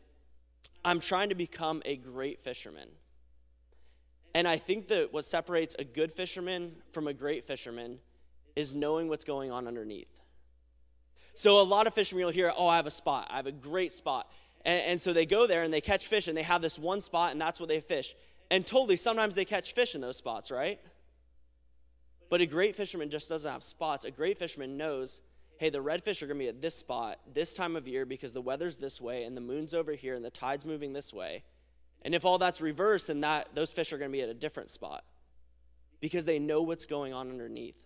I'm 0.85 0.99
trying 0.99 1.29
to 1.29 1.35
become 1.35 1.81
a 1.85 1.95
great 1.95 2.43
fisherman. 2.43 2.89
And 4.35 4.47
I 4.47 4.57
think 4.57 4.87
that 4.87 5.13
what 5.13 5.25
separates 5.25 5.75
a 5.77 5.83
good 5.83 6.11
fisherman 6.11 6.75
from 6.91 7.07
a 7.07 7.13
great 7.13 7.45
fisherman 7.45 7.99
is 8.55 8.73
knowing 8.73 9.07
what's 9.07 9.25
going 9.25 9.51
on 9.51 9.67
underneath. 9.67 10.07
So 11.35 11.59
a 11.59 11.63
lot 11.63 11.87
of 11.87 11.93
fishermen 11.93 12.25
will 12.25 12.31
hear, 12.31 12.51
oh, 12.55 12.67
I 12.67 12.75
have 12.75 12.87
a 12.87 12.91
spot. 12.91 13.27
I 13.31 13.37
have 13.37 13.47
a 13.47 13.51
great 13.51 13.91
spot. 13.91 14.31
And, 14.65 14.81
and, 14.83 15.01
so 15.01 15.13
they 15.13 15.25
go 15.25 15.47
there 15.47 15.63
and 15.63 15.73
they 15.73 15.81
catch 15.81 16.07
fish 16.07 16.27
and 16.27 16.37
they 16.37 16.43
have 16.43 16.61
this 16.61 16.79
one 16.79 17.01
spot 17.01 17.31
and 17.31 17.41
that's 17.41 17.59
what 17.59 17.69
they 17.69 17.79
fish. 17.79 18.15
And 18.49 18.65
totally, 18.65 18.95
sometimes 18.95 19.35
they 19.35 19.45
catch 19.45 19.73
fish 19.73 19.95
in 19.95 20.01
those 20.01 20.17
spots, 20.17 20.51
right? 20.51 20.79
But 22.29 22.41
a 22.41 22.45
great 22.45 22.75
fisherman 22.75 23.09
just 23.09 23.29
doesn't 23.29 23.51
have 23.51 23.63
spots. 23.63 24.05
A 24.05 24.11
great 24.11 24.37
fisherman 24.37 24.77
knows, 24.77 25.21
hey, 25.57 25.69
the 25.69 25.79
redfish 25.79 26.21
are 26.21 26.27
going 26.27 26.39
to 26.39 26.43
be 26.43 26.49
at 26.49 26.61
this 26.61 26.75
spot 26.75 27.19
this 27.33 27.53
time 27.53 27.75
of 27.75 27.87
year 27.87 28.05
because 28.05 28.33
the 28.33 28.41
weather's 28.41 28.77
this 28.77 28.99
way 28.99 29.23
and 29.23 29.35
the 29.37 29.41
moon's 29.41 29.73
over 29.73 29.93
here 29.93 30.15
and 30.15 30.25
the 30.25 30.31
tide's 30.31 30.65
moving 30.65 30.93
this 30.93 31.13
way. 31.13 31.43
And 32.03 32.13
if 32.13 32.25
all 32.25 32.37
that's 32.37 32.61
reversed, 32.61 33.07
then 33.07 33.21
that, 33.21 33.49
those 33.53 33.71
fish 33.71 33.93
are 33.93 33.97
going 33.97 34.11
to 34.11 34.17
be 34.17 34.21
at 34.21 34.29
a 34.29 34.33
different 34.33 34.69
spot 34.69 35.03
because 36.01 36.25
they 36.25 36.39
know 36.39 36.61
what's 36.61 36.85
going 36.85 37.13
on 37.13 37.29
underneath. 37.29 37.77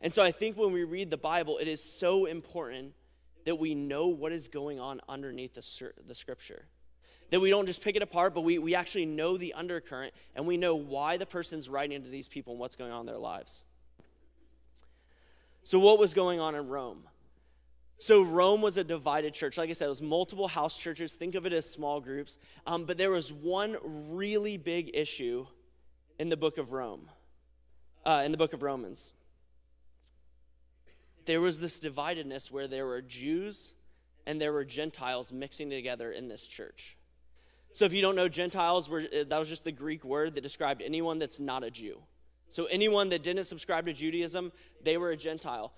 And 0.00 0.12
so 0.12 0.22
I 0.22 0.30
think 0.30 0.56
when 0.56 0.72
we 0.72 0.84
read 0.84 1.10
the 1.10 1.16
Bible, 1.16 1.58
it 1.58 1.66
is 1.66 1.82
so 1.82 2.26
important 2.26 2.92
that 3.46 3.56
we 3.56 3.74
know 3.74 4.08
what 4.08 4.32
is 4.32 4.48
going 4.48 4.78
on 4.78 5.00
underneath 5.08 5.54
the, 5.54 5.92
the 6.06 6.14
scripture. 6.14 6.66
That 7.30 7.40
we 7.40 7.50
don't 7.50 7.66
just 7.66 7.82
pick 7.82 7.96
it 7.96 8.02
apart, 8.02 8.34
but 8.34 8.42
we, 8.42 8.58
we 8.58 8.74
actually 8.74 9.06
know 9.06 9.36
the 9.36 9.54
undercurrent 9.54 10.12
and 10.34 10.46
we 10.46 10.56
know 10.56 10.74
why 10.74 11.16
the 11.16 11.26
person's 11.26 11.68
writing 11.68 12.02
to 12.02 12.08
these 12.08 12.28
people 12.28 12.52
and 12.52 12.60
what's 12.60 12.76
going 12.76 12.92
on 12.92 13.00
in 13.00 13.06
their 13.06 13.18
lives. 13.18 13.64
So, 15.68 15.78
what 15.78 15.98
was 15.98 16.14
going 16.14 16.40
on 16.40 16.54
in 16.54 16.66
Rome? 16.66 17.02
So, 17.98 18.22
Rome 18.22 18.62
was 18.62 18.78
a 18.78 18.84
divided 18.84 19.34
church. 19.34 19.58
Like 19.58 19.68
I 19.68 19.74
said, 19.74 19.84
it 19.84 19.90
was 19.90 20.00
multiple 20.00 20.48
house 20.48 20.78
churches. 20.78 21.14
Think 21.14 21.34
of 21.34 21.44
it 21.44 21.52
as 21.52 21.68
small 21.68 22.00
groups. 22.00 22.38
Um, 22.66 22.86
but 22.86 22.96
there 22.96 23.10
was 23.10 23.34
one 23.34 23.76
really 23.84 24.56
big 24.56 24.90
issue 24.94 25.46
in 26.18 26.30
the 26.30 26.38
book 26.38 26.56
of 26.56 26.72
Rome, 26.72 27.10
uh, 28.06 28.22
in 28.24 28.32
the 28.32 28.38
book 28.38 28.54
of 28.54 28.62
Romans 28.62 29.12
there 31.28 31.40
was 31.42 31.60
this 31.60 31.78
dividedness 31.78 32.50
where 32.50 32.66
there 32.66 32.86
were 32.86 33.02
Jews 33.02 33.74
and 34.26 34.40
there 34.40 34.50
were 34.50 34.64
Gentiles 34.64 35.30
mixing 35.30 35.68
together 35.68 36.10
in 36.10 36.26
this 36.26 36.46
church. 36.46 36.96
So 37.74 37.84
if 37.84 37.92
you 37.92 38.00
don't 38.00 38.16
know, 38.16 38.28
Gentiles 38.28 38.88
were 38.88 39.02
that 39.02 39.38
was 39.38 39.50
just 39.50 39.64
the 39.64 39.72
Greek 39.72 40.04
word 40.04 40.34
that 40.34 40.40
described 40.40 40.80
anyone 40.80 41.18
that's 41.18 41.38
not 41.38 41.62
a 41.62 41.70
Jew. 41.70 42.00
So 42.48 42.64
anyone 42.66 43.10
that 43.10 43.22
didn't 43.22 43.44
subscribe 43.44 43.86
to 43.86 43.92
Judaism, 43.92 44.52
they 44.82 44.96
were 44.96 45.10
a 45.10 45.16
Gentile. 45.16 45.72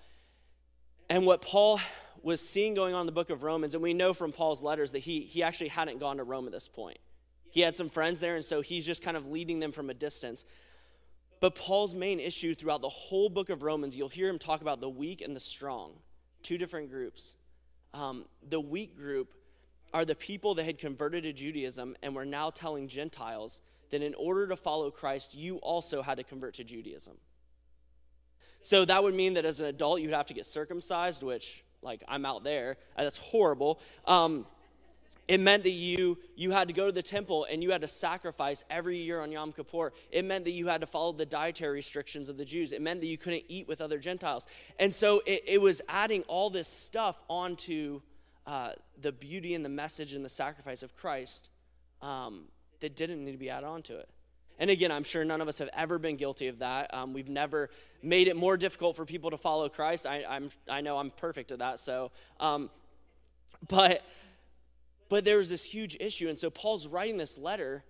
And 1.09 1.25
what 1.25 1.41
Paul 1.41 1.79
was 2.23 2.39
seeing 2.39 2.73
going 2.73 2.93
on 2.93 3.01
in 3.01 3.05
the 3.05 3.11
book 3.11 3.29
of 3.29 3.43
Romans, 3.43 3.73
and 3.73 3.83
we 3.83 3.93
know 3.93 4.13
from 4.13 4.31
Paul's 4.31 4.63
letters 4.63 4.91
that 4.91 4.99
he, 4.99 5.21
he 5.21 5.43
actually 5.43 5.69
hadn't 5.69 5.99
gone 5.99 6.17
to 6.17 6.23
Rome 6.23 6.45
at 6.45 6.51
this 6.51 6.67
point. 6.67 6.99
He 7.49 7.61
had 7.61 7.75
some 7.75 7.89
friends 7.89 8.19
there, 8.19 8.35
and 8.35 8.45
so 8.45 8.61
he's 8.61 8.85
just 8.85 9.03
kind 9.03 9.17
of 9.17 9.27
leading 9.27 9.59
them 9.59 9.71
from 9.71 9.89
a 9.89 9.93
distance. 9.93 10.45
But 11.41 11.55
Paul's 11.55 11.93
main 11.93 12.19
issue 12.19 12.53
throughout 12.55 12.81
the 12.81 12.89
whole 12.89 13.27
book 13.27 13.49
of 13.49 13.63
Romans, 13.63 13.97
you'll 13.97 14.07
hear 14.07 14.29
him 14.29 14.39
talk 14.39 14.61
about 14.61 14.79
the 14.79 14.89
weak 14.89 15.21
and 15.21 15.35
the 15.35 15.39
strong, 15.39 15.93
two 16.43 16.57
different 16.57 16.89
groups. 16.89 17.35
Um, 17.93 18.25
the 18.47 18.61
weak 18.61 18.95
group 18.95 19.33
are 19.93 20.05
the 20.05 20.15
people 20.15 20.55
that 20.55 20.63
had 20.63 20.77
converted 20.77 21.23
to 21.23 21.33
Judaism 21.33 21.97
and 22.01 22.15
were 22.15 22.25
now 22.25 22.51
telling 22.51 22.87
Gentiles 22.87 23.59
that 23.91 24.01
in 24.01 24.13
order 24.15 24.47
to 24.47 24.55
follow 24.55 24.89
Christ, 24.91 25.35
you 25.35 25.57
also 25.57 26.01
had 26.01 26.17
to 26.17 26.23
convert 26.23 26.55
to 26.55 26.63
Judaism. 26.63 27.17
So 28.61 28.85
that 28.85 29.03
would 29.03 29.13
mean 29.13 29.33
that 29.35 29.45
as 29.45 29.59
an 29.59 29.67
adult, 29.67 30.01
you'd 30.01 30.13
have 30.13 30.27
to 30.27 30.33
get 30.33 30.45
circumcised, 30.45 31.23
which, 31.23 31.63
like, 31.81 32.03
I'm 32.07 32.25
out 32.25 32.43
there. 32.43 32.77
That's 32.95 33.17
horrible. 33.17 33.79
Um, 34.05 34.45
it 35.27 35.39
meant 35.39 35.63
that 35.63 35.71
you, 35.71 36.17
you 36.35 36.51
had 36.51 36.67
to 36.67 36.73
go 36.73 36.87
to 36.87 36.91
the 36.91 37.01
temple 37.01 37.47
and 37.49 37.63
you 37.63 37.71
had 37.71 37.81
to 37.81 37.87
sacrifice 37.87 38.65
every 38.69 38.97
year 38.97 39.21
on 39.21 39.31
Yom 39.31 39.53
Kippur. 39.53 39.93
It 40.11 40.25
meant 40.25 40.45
that 40.45 40.51
you 40.51 40.67
had 40.67 40.81
to 40.81 40.87
follow 40.87 41.13
the 41.13 41.25
dietary 41.25 41.75
restrictions 41.75 42.27
of 42.27 42.37
the 42.37 42.45
Jews. 42.45 42.71
It 42.71 42.81
meant 42.81 42.99
that 43.01 43.07
you 43.07 43.17
couldn't 43.17 43.43
eat 43.47 43.67
with 43.67 43.81
other 43.81 43.97
Gentiles. 43.97 44.45
And 44.77 44.93
so 44.93 45.21
it, 45.25 45.43
it 45.47 45.61
was 45.61 45.81
adding 45.87 46.23
all 46.23 46.49
this 46.49 46.67
stuff 46.67 47.21
onto 47.29 48.01
uh, 48.45 48.71
the 48.99 49.11
beauty 49.11 49.55
and 49.55 49.63
the 49.63 49.69
message 49.69 50.13
and 50.13 50.25
the 50.25 50.29
sacrifice 50.29 50.83
of 50.83 50.95
Christ 50.95 51.49
um, 52.01 52.45
that 52.81 52.95
didn't 52.95 53.23
need 53.23 53.31
to 53.31 53.37
be 53.37 53.49
added 53.49 53.67
onto 53.67 53.95
it. 53.95 54.09
And 54.59 54.69
again, 54.69 54.91
I'm 54.91 55.03
sure 55.03 55.23
none 55.23 55.41
of 55.41 55.47
us 55.47 55.57
have 55.59 55.69
ever 55.73 55.97
been 55.97 56.17
guilty 56.17 56.47
of 56.47 56.59
that. 56.59 56.93
Um, 56.93 57.13
we've 57.13 57.29
never 57.29 57.69
made 58.03 58.27
it 58.27 58.35
more 58.35 58.57
difficult 58.57 58.95
for 58.95 59.05
people 59.05 59.31
to 59.31 59.37
follow 59.37 59.69
Christ. 59.69 60.05
I, 60.05 60.23
I'm, 60.29 60.49
I 60.69 60.81
know 60.81 60.97
I'm 60.97 61.09
perfect 61.09 61.51
at 61.51 61.59
that. 61.59 61.79
So, 61.79 62.11
um, 62.39 62.69
but 63.67 64.03
but 65.11 65.25
was 65.25 65.49
this 65.49 65.65
huge 65.65 65.97
issue. 65.99 66.29
And 66.29 66.39
so 66.39 66.49
Paul's 66.49 66.87
writing 66.87 67.17
this 67.17 67.37
letter 67.37 67.83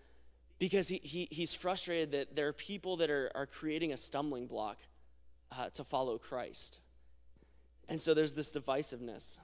because 0.58 0.88
he, 0.88 1.00
he, 1.04 1.28
he's 1.30 1.54
frustrated 1.54 2.14
that 2.14 2.36
there 2.36 2.48
are 2.48 2.54
people 2.54 2.98
that 2.98 3.12
are, 3.12 3.30
are 3.36 3.46
creating 3.46 3.94
a 3.94 3.98
stumbling 3.98 4.48
block 4.48 4.80
uh, 5.52 5.70
to 5.76 5.84
follow 5.84 6.18
Christ. 6.18 6.80
And 7.88 8.02
so 8.02 8.16
there's 8.16 8.34
this 8.34 8.52
divisiveness. 8.52 9.38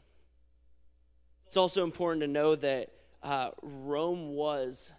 It's 1.46 1.58
also 1.58 1.84
important 1.84 2.22
to 2.22 2.28
know 2.28 2.56
that 2.56 2.90
uh, 3.22 3.52
Rome 3.62 4.30
was 4.30 4.92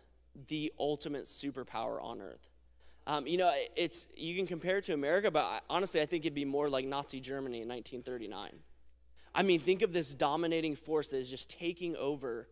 the 0.49 0.73
ultimate 0.79 1.25
superpower 1.25 2.03
on 2.03 2.21
earth. 2.21 2.51
Um, 3.07 3.27
you 3.27 3.39
know, 3.39 3.51
it's 3.75 4.07
you 4.17 4.37
can 4.37 4.47
compare 4.47 4.79
it 4.79 4.85
to 4.85 4.95
America, 4.95 5.31
but 5.31 5.45
I, 5.45 5.61
honestly, 5.71 6.01
I 6.01 6.07
think 6.07 6.25
it'd 6.25 6.35
be 6.35 6.45
more 6.45 6.69
like 6.69 6.85
Nazi 6.85 7.21
Germany 7.21 7.63
in 7.63 7.69
1939. 7.69 8.51
I 9.35 9.43
mean, 9.43 9.61
think 9.61 9.83
of 9.83 9.93
this 9.93 10.15
dominating 10.15 10.77
force 10.77 11.09
that 11.09 11.19
is 11.19 11.31
just 11.31 11.49
taking 11.49 11.97
over 11.97 12.49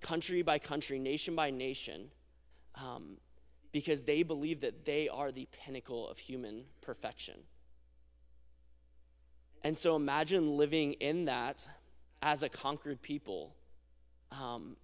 country 0.00 0.42
by 0.42 0.58
country, 0.58 0.98
nation 0.98 1.34
by 1.34 1.50
nation, 1.50 2.10
um, 2.76 3.16
because 3.72 4.04
they 4.04 4.22
believe 4.22 4.60
that 4.60 4.84
they 4.84 5.08
are 5.08 5.32
the 5.32 5.48
pinnacle 5.52 6.08
of 6.08 6.18
human 6.18 6.64
perfection. 6.82 7.36
And 9.62 9.76
so 9.76 9.96
imagine 9.96 10.56
living 10.56 10.94
in 10.94 11.26
that 11.26 11.66
as 12.22 12.42
a 12.42 12.48
conquered 12.48 13.02
people. 13.02 13.54
Um, 14.32 14.76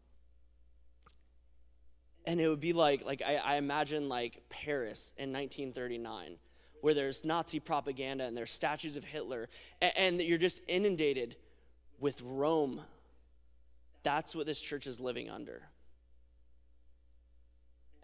and 2.26 2.40
it 2.40 2.48
would 2.48 2.60
be 2.60 2.72
like, 2.72 3.04
like 3.04 3.22
I, 3.22 3.36
I 3.36 3.56
imagine 3.56 4.08
like 4.08 4.42
Paris 4.48 5.12
in 5.16 5.32
1939, 5.32 6.36
where 6.80 6.94
there's 6.94 7.24
Nazi 7.24 7.60
propaganda 7.60 8.24
and 8.24 8.36
there's 8.36 8.50
statues 8.50 8.96
of 8.96 9.04
Hitler, 9.04 9.48
and, 9.80 10.20
you're 10.20 10.38
just 10.38 10.62
inundated 10.68 11.36
with 11.98 12.20
Rome 12.22 12.82
that's 14.06 14.36
what 14.36 14.46
this 14.46 14.60
church 14.60 14.86
is 14.86 15.00
living 15.00 15.28
under. 15.28 15.62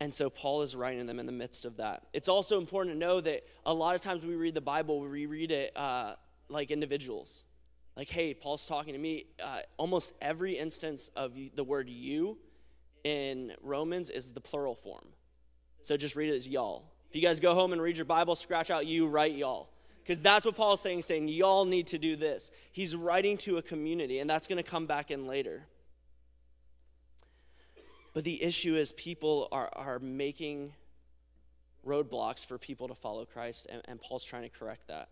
And 0.00 0.12
so 0.12 0.29
Paul 0.29 0.62
is 0.62 0.75
writing 0.75 1.07
them 1.07 1.21
in 1.21 1.26
the 1.26 1.33
midst 1.33 1.64
of 1.64 1.76
that. 1.76 2.09
It's 2.12 2.29
also 2.29 2.59
important 2.59 2.97
to 2.97 2.99
know 2.99 3.21
that 3.21 3.45
a 3.64 3.73
lot 3.73 3.95
of 3.95 4.02
times 4.02 4.26
we 4.26 4.35
read 4.35 4.55
the 4.55 4.61
Bible, 4.61 4.99
we 4.99 5.26
read 5.26 5.52
it 5.52 5.76
uh, 5.76 6.14
like 6.49 6.73
individuals. 6.73 7.45
Like, 7.97 8.09
hey, 8.09 8.35
Paul's 8.35 8.67
talking 8.67 8.95
to 8.95 8.99
me. 8.99 9.26
Uh, 9.41 9.61
almost 9.76 10.12
every 10.21 10.59
instance 10.59 11.09
of 11.14 11.35
the 11.55 11.62
word 11.62 11.88
you 11.88 12.37
in 13.04 13.52
Romans 13.62 14.11
is 14.11 14.32
the 14.32 14.40
plural 14.40 14.75
form. 14.75 15.06
So 15.80 15.97
just 15.97 16.16
read 16.16 16.30
it 16.30 16.37
as 16.37 16.49
y'all. 16.49 16.85
If 17.11 17.16
you 17.16 17.23
guys 17.23 17.40
go 17.40 17.54
home 17.54 17.73
and 17.73 17.82
read 17.82 17.97
your 17.97 18.06
Bible, 18.06 18.35
scratch 18.35 18.71
out 18.71 18.87
you, 18.87 19.06
write 19.06 19.35
y'all. 19.35 19.68
Because 20.02 20.21
that's 20.21 20.44
what 20.44 20.56
Paul's 20.56 20.80
saying, 20.80 21.02
saying, 21.02 21.28
y'all 21.28 21.64
need 21.64 21.88
to 21.88 21.99
do 21.99 22.16
this. 22.16 22.50
He's 22.73 22.97
writing 22.97 23.37
to 23.38 23.59
a 23.59 23.62
community, 23.62 24.18
and 24.18 24.28
that's 24.28 24.49
going 24.49 24.62
to 24.62 24.68
come 24.68 24.87
back 24.87 25.11
in 25.11 25.26
later. 25.26 25.66
But 28.12 28.25
the 28.25 28.42
issue 28.42 28.76
is 28.76 28.92
people 28.92 29.49
are, 29.52 29.71
are 29.75 29.99
making 29.99 30.73
roadblocks 31.87 32.44
for 32.44 32.59
people 32.59 32.88
to 32.88 32.94
follow 32.94 33.25
Christ, 33.25 33.66
and, 33.71 33.82
and 33.87 34.00
Paul's 34.00 34.25
trying 34.25 34.42
to 34.42 34.49
correct 34.49 34.88
that. 34.88 35.09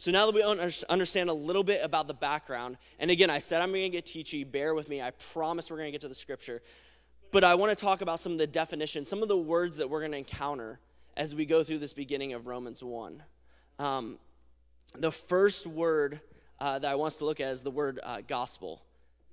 So 0.00 0.10
now 0.10 0.24
that 0.24 0.34
we 0.34 0.42
understand 0.88 1.28
a 1.28 1.34
little 1.34 1.62
bit 1.62 1.84
about 1.84 2.06
the 2.06 2.14
background, 2.14 2.78
and 2.98 3.10
again, 3.10 3.28
I 3.28 3.38
said 3.38 3.60
I'm 3.60 3.68
going 3.68 3.82
to 3.82 3.90
get 3.90 4.06
teachy, 4.06 4.50
bear 4.50 4.72
with 4.74 4.88
me. 4.88 5.02
I 5.02 5.10
promise 5.10 5.70
we're 5.70 5.76
going 5.76 5.88
to 5.88 5.92
get 5.92 6.00
to 6.00 6.08
the 6.08 6.14
scripture. 6.14 6.62
But 7.32 7.44
I 7.44 7.54
want 7.54 7.76
to 7.76 7.84
talk 7.84 8.00
about 8.00 8.18
some 8.18 8.32
of 8.32 8.38
the 8.38 8.46
definitions, 8.46 9.10
some 9.10 9.20
of 9.20 9.28
the 9.28 9.36
words 9.36 9.76
that 9.76 9.90
we're 9.90 10.00
going 10.00 10.12
to 10.12 10.16
encounter 10.16 10.80
as 11.18 11.34
we 11.34 11.44
go 11.44 11.62
through 11.62 11.80
this 11.80 11.92
beginning 11.92 12.32
of 12.32 12.46
Romans 12.46 12.82
1. 12.82 13.22
Um, 13.78 14.18
the 14.96 15.12
first 15.12 15.66
word 15.66 16.20
uh, 16.60 16.78
that 16.78 16.90
I 16.90 16.94
want 16.94 17.08
us 17.08 17.18
to 17.18 17.26
look 17.26 17.38
at 17.38 17.52
is 17.52 17.62
the 17.62 17.70
word 17.70 18.00
uh, 18.02 18.22
gospel. 18.26 18.80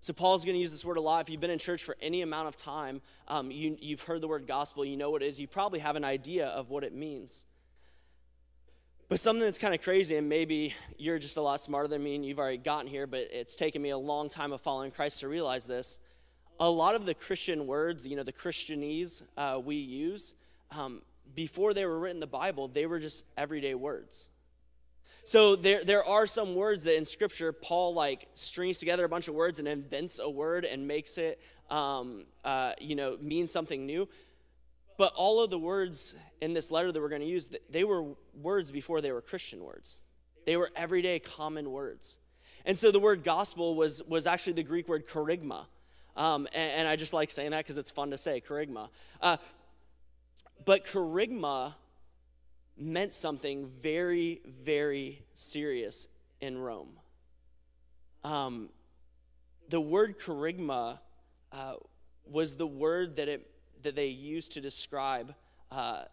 So 0.01 0.11
Paul's 0.11 0.43
going 0.43 0.55
to 0.55 0.59
use 0.59 0.71
this 0.71 0.83
word 0.83 0.97
a 0.97 1.01
lot. 1.01 1.21
If 1.21 1.29
you've 1.29 1.39
been 1.39 1.49
in 1.49 1.59
church 1.59 1.85
for 1.85 1.95
any 2.01 2.23
amount 2.23 2.49
of 2.49 2.57
time, 2.57 3.01
um, 3.29 3.51
you, 3.51 3.77
you've 3.79 4.01
heard 4.01 4.19
the 4.19 4.27
word 4.27 4.45
gospel, 4.45 4.83
you 4.83 4.97
know 4.97 5.11
what 5.11 5.23
it 5.23 5.27
is, 5.27 5.39
you 5.39 5.47
probably 5.47 5.79
have 5.79 5.95
an 5.95 6.03
idea 6.03 6.47
of 6.47 6.69
what 6.69 6.83
it 6.83 6.93
means. 6.93 7.45
But 9.09 9.21
something 9.21 9.45
that's 9.45 9.57
kind 9.57 9.73
of 9.73 9.81
crazy, 9.81 10.17
and 10.17 10.27
maybe 10.27 10.73
you're 10.97 11.17
just 11.17 11.37
a 11.37 11.41
lot 11.41 11.61
smarter 11.61 11.87
than 11.87 12.03
me 12.03 12.15
and 12.15 12.25
you've 12.25 12.39
already 12.39 12.57
gotten 12.57 12.87
here, 12.87 13.07
but 13.07 13.21
it's 13.31 13.55
taken 13.55 13.81
me 13.81 13.91
a 13.91 13.97
long 13.97 14.27
time 14.27 14.51
of 14.51 14.59
following 14.59 14.91
Christ 14.91 15.21
to 15.21 15.29
realize 15.29 15.65
this. 15.65 15.99
A 16.59 16.69
lot 16.69 16.93
of 16.93 17.05
the 17.05 17.13
Christian 17.13 17.67
words, 17.67 18.05
you 18.05 18.17
know, 18.17 18.23
the 18.23 18.33
Christianese 18.33 19.23
uh, 19.37 19.61
we 19.63 19.75
use, 19.75 20.33
um, 20.71 21.03
before 21.35 21.73
they 21.73 21.85
were 21.85 21.97
written 21.99 22.17
in 22.17 22.19
the 22.19 22.27
Bible, 22.27 22.67
they 22.67 22.85
were 22.85 22.99
just 22.99 23.23
everyday 23.37 23.75
words. 23.75 24.29
So 25.23 25.55
there, 25.55 25.85
there 25.85 26.05
are 26.05 26.25
some 26.25 26.55
words 26.55 26.83
that 26.83 26.97
in 26.97 27.05
Scripture, 27.05 27.53
Paul 27.53 27.93
like 27.93 28.27
strings 28.33 28.77
together 28.77 29.05
a 29.05 29.09
bunch 29.09 29.29
of 29.29 29.35
words 29.35 29.59
and 29.59 29.69
invents 29.69 30.19
a 30.19 30.29
word 30.29 30.65
and 30.65 30.85
makes 30.85 31.17
it, 31.17 31.39
um, 31.69 32.25
uh, 32.43 32.73
you 32.81 32.95
know, 32.95 33.17
mean 33.21 33.47
something 33.47 33.85
new. 33.85 34.09
But 34.97 35.13
all 35.15 35.43
of 35.43 35.51
the 35.51 35.59
words 35.59 36.15
in 36.41 36.53
this 36.53 36.71
letter 36.71 36.91
that 36.91 36.99
we're 36.99 37.09
going 37.09 37.21
to 37.21 37.27
use, 37.27 37.51
they 37.69 37.83
were 37.83 38.03
words 38.33 38.71
before 38.71 38.99
they 38.99 39.11
were 39.11 39.21
Christian 39.21 39.63
words. 39.63 40.01
They 40.45 40.57
were 40.57 40.71
everyday 40.75 41.19
common 41.19 41.71
words. 41.71 42.19
And 42.65 42.77
so 42.77 42.91
the 42.91 42.99
word 42.99 43.23
gospel 43.23 43.75
was, 43.75 44.03
was 44.03 44.25
actually 44.25 44.53
the 44.53 44.63
Greek 44.63 44.87
word 44.87 45.07
kerygma. 45.07 45.65
Um, 46.15 46.47
and, 46.53 46.71
and, 46.71 46.87
I 46.87 46.95
just 46.95 47.13
like 47.13 47.29
saying 47.29 47.51
that 47.51 47.59
because 47.59 47.77
it's 47.77 47.91
fun 47.91 48.09
to 48.09 48.17
say, 48.17 48.41
kerygma. 48.41 48.89
Uh, 49.21 49.37
but 50.65 50.83
kerygma 50.83 51.75
meant 52.75 53.13
something 53.13 53.69
very, 53.81 54.41
very 54.63 55.21
serious 55.35 56.07
in 56.41 56.57
Rome. 56.57 56.89
Um, 58.23 58.69
the 59.69 59.79
word 59.79 60.17
kerygma 60.19 60.99
uh, 61.51 61.75
was 62.25 62.55
the 62.55 62.67
word 62.67 63.17
that, 63.17 63.27
it, 63.27 63.49
that 63.87 63.95
they 63.95 64.07
used 64.07 64.51
to 64.51 64.59
describe 64.59 65.33
uh, 65.71 66.03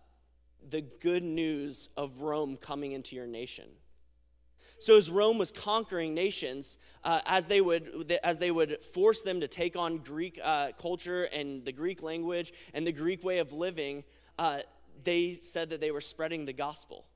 the 0.70 0.80
good 0.80 1.24
news 1.24 1.88
of 1.96 2.20
Rome 2.20 2.56
coming 2.56 2.92
into 2.92 3.16
your 3.16 3.26
nation. 3.26 3.64
So 4.78 4.96
as 4.96 5.10
Rome 5.10 5.38
was 5.38 5.50
conquering 5.50 6.14
nations, 6.14 6.78
uh, 7.02 7.20
as 7.26 7.48
they 7.48 7.60
would 7.60 8.16
as 8.22 8.38
they 8.38 8.52
would 8.52 8.84
force 8.92 9.22
them 9.22 9.40
to 9.40 9.48
take 9.48 9.74
on 9.74 9.98
Greek 9.98 10.38
uh, 10.42 10.70
culture 10.78 11.24
and 11.24 11.64
the 11.64 11.72
Greek 11.72 12.00
language 12.00 12.52
and 12.74 12.86
the 12.86 12.92
Greek 12.92 13.24
way 13.24 13.38
of 13.38 13.52
living, 13.52 14.04
uh, 14.38 14.60
they 15.02 15.34
said 15.34 15.70
that 15.70 15.80
they 15.80 15.90
were 15.90 16.00
spreading 16.00 16.44
the 16.44 16.52
gospel. 16.52 17.06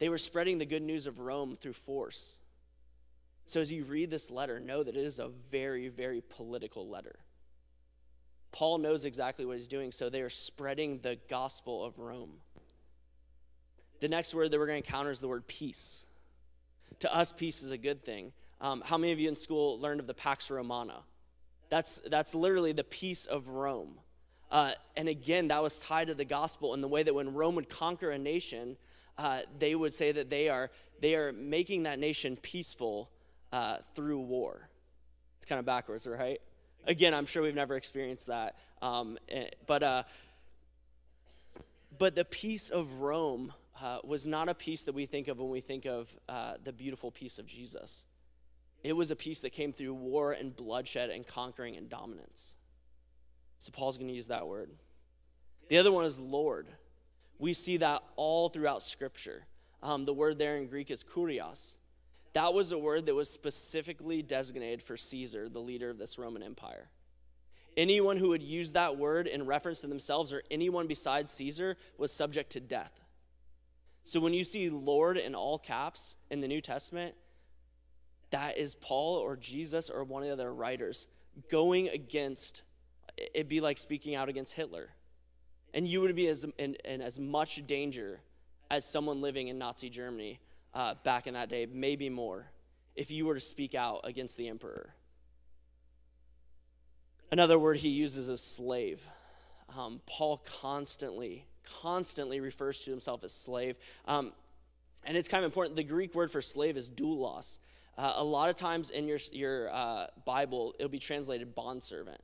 They 0.00 0.10
were 0.10 0.18
spreading 0.18 0.58
the 0.58 0.66
good 0.66 0.82
news 0.82 1.06
of 1.06 1.18
Rome 1.18 1.56
through 1.56 1.72
force. 1.72 2.40
So 3.46 3.62
as 3.62 3.72
you 3.72 3.84
read 3.84 4.10
this 4.10 4.30
letter, 4.30 4.60
know 4.60 4.82
that 4.82 4.96
it 4.96 5.04
is 5.04 5.18
a 5.18 5.30
very, 5.50 5.88
very 5.88 6.22
political 6.28 6.86
letter. 6.86 7.16
Paul 8.54 8.78
knows 8.78 9.04
exactly 9.04 9.44
what 9.44 9.56
he's 9.56 9.66
doing, 9.66 9.90
so 9.90 10.08
they 10.08 10.20
are 10.20 10.30
spreading 10.30 11.00
the 11.00 11.18
gospel 11.28 11.84
of 11.84 11.98
Rome. 11.98 12.34
The 13.98 14.06
next 14.06 14.32
word 14.32 14.52
that 14.52 14.58
we're 14.60 14.68
going 14.68 14.80
to 14.80 14.86
encounter 14.86 15.10
is 15.10 15.18
the 15.18 15.26
word 15.26 15.48
peace. 15.48 16.06
To 17.00 17.12
us, 17.12 17.32
peace 17.32 17.64
is 17.64 17.72
a 17.72 17.76
good 17.76 18.04
thing. 18.04 18.32
Um, 18.60 18.80
how 18.86 18.96
many 18.96 19.12
of 19.12 19.18
you 19.18 19.28
in 19.28 19.34
school 19.34 19.80
learned 19.80 19.98
of 19.98 20.06
the 20.06 20.14
Pax 20.14 20.52
Romana? 20.52 21.00
That's, 21.68 22.00
that's 22.06 22.32
literally 22.32 22.70
the 22.70 22.84
peace 22.84 23.26
of 23.26 23.48
Rome. 23.48 23.98
Uh, 24.52 24.70
and 24.96 25.08
again, 25.08 25.48
that 25.48 25.60
was 25.60 25.80
tied 25.80 26.06
to 26.06 26.14
the 26.14 26.24
gospel 26.24 26.74
in 26.74 26.80
the 26.80 26.86
way 26.86 27.02
that 27.02 27.12
when 27.12 27.34
Rome 27.34 27.56
would 27.56 27.68
conquer 27.68 28.10
a 28.10 28.18
nation, 28.18 28.76
uh, 29.18 29.40
they 29.58 29.74
would 29.74 29.92
say 29.92 30.12
that 30.12 30.30
they 30.30 30.48
are, 30.48 30.70
they 31.00 31.16
are 31.16 31.32
making 31.32 31.82
that 31.84 31.98
nation 31.98 32.36
peaceful 32.36 33.10
uh, 33.52 33.78
through 33.96 34.20
war. 34.20 34.68
It's 35.38 35.46
kind 35.46 35.58
of 35.58 35.64
backwards, 35.64 36.06
right? 36.06 36.40
Again, 36.86 37.14
I'm 37.14 37.26
sure 37.26 37.42
we've 37.42 37.54
never 37.54 37.76
experienced 37.76 38.26
that. 38.26 38.56
Um, 38.82 39.18
eh, 39.28 39.46
but, 39.66 39.82
uh, 39.82 40.02
but 41.96 42.14
the 42.14 42.24
peace 42.24 42.70
of 42.70 43.00
Rome 43.00 43.52
uh, 43.82 43.98
was 44.04 44.26
not 44.26 44.48
a 44.48 44.54
peace 44.54 44.84
that 44.84 44.94
we 44.94 45.06
think 45.06 45.28
of 45.28 45.38
when 45.38 45.50
we 45.50 45.60
think 45.60 45.86
of 45.86 46.08
uh, 46.28 46.54
the 46.62 46.72
beautiful 46.72 47.10
peace 47.10 47.38
of 47.38 47.46
Jesus. 47.46 48.04
It 48.82 48.92
was 48.92 49.10
a 49.10 49.16
peace 49.16 49.40
that 49.40 49.50
came 49.50 49.72
through 49.72 49.94
war 49.94 50.32
and 50.32 50.54
bloodshed 50.54 51.08
and 51.08 51.26
conquering 51.26 51.76
and 51.76 51.88
dominance. 51.88 52.54
So 53.58 53.72
Paul's 53.72 53.96
going 53.96 54.08
to 54.08 54.14
use 54.14 54.26
that 54.26 54.46
word. 54.46 54.70
The 55.68 55.78
other 55.78 55.90
one 55.90 56.04
is 56.04 56.18
Lord. 56.18 56.68
We 57.38 57.54
see 57.54 57.78
that 57.78 58.02
all 58.16 58.50
throughout 58.50 58.82
Scripture. 58.82 59.46
Um, 59.82 60.04
the 60.04 60.12
word 60.12 60.38
there 60.38 60.56
in 60.56 60.66
Greek 60.66 60.90
is 60.90 61.02
kurios. 61.02 61.76
That 62.34 62.52
was 62.52 62.72
a 62.72 62.78
word 62.78 63.06
that 63.06 63.14
was 63.14 63.30
specifically 63.30 64.20
designated 64.20 64.82
for 64.82 64.96
Caesar, 64.96 65.48
the 65.48 65.60
leader 65.60 65.88
of 65.88 65.98
this 65.98 66.18
Roman 66.18 66.42
Empire. 66.42 66.88
Anyone 67.76 68.16
who 68.16 68.28
would 68.28 68.42
use 68.42 68.72
that 68.72 68.98
word 68.98 69.26
in 69.26 69.46
reference 69.46 69.80
to 69.80 69.86
themselves 69.86 70.32
or 70.32 70.42
anyone 70.50 70.86
besides 70.86 71.32
Caesar 71.32 71.76
was 71.96 72.12
subject 72.12 72.50
to 72.50 72.60
death. 72.60 72.92
So 74.04 74.20
when 74.20 74.34
you 74.34 74.44
see 74.44 74.68
Lord 74.68 75.16
in 75.16 75.34
all 75.34 75.58
caps 75.58 76.16
in 76.30 76.40
the 76.40 76.48
New 76.48 76.60
Testament, 76.60 77.14
that 78.30 78.58
is 78.58 78.74
Paul 78.74 79.16
or 79.16 79.36
Jesus 79.36 79.88
or 79.88 80.04
one 80.04 80.22
of 80.22 80.28
the 80.28 80.32
other 80.32 80.52
writers 80.52 81.06
going 81.50 81.88
against, 81.88 82.62
it'd 83.16 83.48
be 83.48 83.60
like 83.60 83.78
speaking 83.78 84.14
out 84.14 84.28
against 84.28 84.54
Hitler. 84.54 84.90
And 85.72 85.88
you 85.88 86.00
would 86.00 86.14
be 86.14 86.28
as, 86.28 86.44
in, 86.58 86.76
in 86.84 87.00
as 87.00 87.18
much 87.18 87.64
danger 87.66 88.20
as 88.70 88.84
someone 88.84 89.20
living 89.20 89.48
in 89.48 89.58
Nazi 89.58 89.88
Germany 89.88 90.40
uh, 90.74 90.94
back 91.04 91.26
in 91.26 91.34
that 91.34 91.48
day, 91.48 91.66
maybe 91.70 92.08
more, 92.08 92.46
if 92.94 93.10
you 93.10 93.26
were 93.26 93.34
to 93.34 93.40
speak 93.40 93.74
out 93.74 94.00
against 94.04 94.36
the 94.36 94.48
emperor. 94.48 94.94
Another 97.30 97.58
word 97.58 97.78
he 97.78 97.88
uses 97.88 98.28
is 98.28 98.40
slave. 98.40 99.00
Um, 99.76 100.00
Paul 100.06 100.44
constantly 100.60 101.46
constantly 101.82 102.40
refers 102.40 102.80
to 102.84 102.90
himself 102.90 103.24
as 103.24 103.32
slave. 103.32 103.76
Um, 104.06 104.32
and 105.04 105.16
it's 105.16 105.28
kind 105.28 105.44
of 105.44 105.48
important. 105.48 105.76
The 105.76 105.84
Greek 105.84 106.14
word 106.14 106.30
for 106.30 106.42
slave 106.42 106.76
is 106.76 106.90
doulos. 106.90 107.58
Uh, 107.96 108.14
a 108.16 108.24
lot 108.24 108.50
of 108.50 108.56
times 108.56 108.90
in 108.90 109.06
your, 109.06 109.18
your 109.32 109.72
uh, 109.72 110.06
Bible, 110.24 110.74
it'll 110.78 110.90
be 110.90 110.98
translated 110.98 111.54
bondservant. 111.54 112.20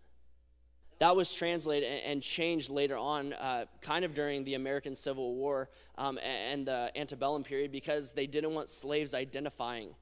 That 1.00 1.16
was 1.16 1.34
translated 1.34 2.02
and, 2.04 2.22
changed 2.22 2.68
later 2.68 2.96
on, 2.96 3.32
uh, 3.32 3.64
kind 3.80 4.04
of 4.04 4.12
during 4.12 4.44
the 4.44 4.52
American 4.52 4.94
Civil 4.94 5.34
War 5.34 5.70
um, 5.96 6.18
and 6.22 6.66
the 6.66 6.92
antebellum 6.94 7.42
period, 7.42 7.72
because 7.72 8.12
they 8.12 8.26
didn't 8.26 8.52
want 8.52 8.68
slaves 8.68 9.14
identifying 9.14 9.94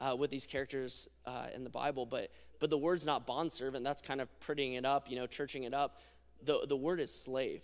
uh, 0.00 0.16
with 0.18 0.30
these 0.30 0.46
characters 0.46 1.08
uh, 1.26 1.48
in 1.54 1.62
the 1.62 1.68
Bible. 1.68 2.06
But, 2.06 2.30
but 2.58 2.70
the 2.70 2.78
word's 2.78 3.04
not 3.04 3.26
bondservant. 3.26 3.84
That's 3.84 4.00
kind 4.00 4.18
of 4.18 4.28
prettying 4.40 4.78
it 4.78 4.86
up, 4.86 5.10
you 5.10 5.16
know, 5.16 5.26
churching 5.26 5.64
it 5.64 5.74
up. 5.74 6.00
The, 6.42 6.64
the 6.66 6.76
word 6.76 7.00
is 7.00 7.12
slave. 7.12 7.60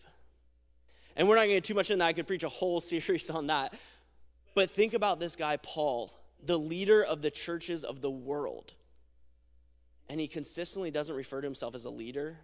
And 1.16 1.26
we're 1.26 1.37
not 1.37 1.42
going 1.42 1.50
to 1.50 1.57
get 1.57 1.64
too 1.64 1.74
much 1.74 1.90
in 1.90 1.98
that. 2.00 2.05
I 2.05 2.12
could 2.12 2.26
preach 2.26 2.44
a 2.44 2.50
whole 2.50 2.81
series 2.83 3.31
on 3.31 3.46
that. 3.46 3.72
But 4.55 4.70
think 4.70 4.92
about 4.92 5.18
this 5.18 5.35
guy, 5.35 5.57
Paul, 5.57 6.12
the 6.44 6.59
leader 6.59 7.02
of 7.02 7.22
the 7.22 7.31
churches 7.31 7.85
of 7.85 8.02
the 8.02 8.11
world. 8.11 8.74
And 10.11 10.20
he 10.20 10.28
consistently 10.28 10.90
doesn't 10.90 11.16
refer 11.16 11.40
to 11.40 11.46
himself 11.46 11.74
as 11.74 11.87
a 11.87 11.90
leader 11.90 12.37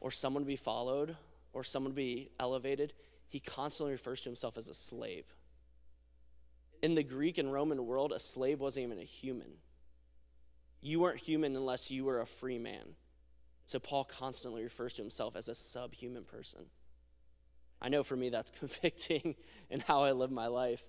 or 0.00 0.10
someone 0.10 0.42
to 0.42 0.46
be 0.46 0.56
followed 0.56 1.16
or 1.52 1.64
someone 1.64 1.92
to 1.92 1.96
be 1.96 2.30
elevated. 2.38 2.92
He 3.28 3.40
constantly 3.40 3.92
refers 3.92 4.22
to 4.22 4.28
himself 4.28 4.56
as 4.56 4.68
a 4.68 4.74
slave. 4.74 5.24
In 6.82 6.94
the 6.94 7.02
Greek 7.02 7.38
and 7.38 7.52
Roman 7.52 7.86
world, 7.86 8.12
a 8.12 8.18
slave 8.18 8.60
wasn't 8.60 8.86
even 8.86 8.98
a 8.98 9.04
human. 9.04 9.52
You 10.80 11.00
weren't 11.00 11.20
human 11.20 11.56
unless 11.56 11.90
you 11.90 12.04
were 12.04 12.20
a 12.20 12.26
free 12.26 12.58
man. 12.58 12.94
So 13.64 13.78
Paul 13.78 14.04
constantly 14.04 14.62
refers 14.62 14.94
to 14.94 15.02
himself 15.02 15.34
as 15.34 15.48
a 15.48 15.54
subhuman 15.54 16.24
person. 16.24 16.66
I 17.80 17.88
know 17.88 18.02
for 18.02 18.16
me 18.16 18.28
that's 18.28 18.50
convicting 18.58 19.34
in 19.70 19.80
how 19.80 20.02
I 20.02 20.12
live 20.12 20.30
my 20.30 20.46
life. 20.46 20.82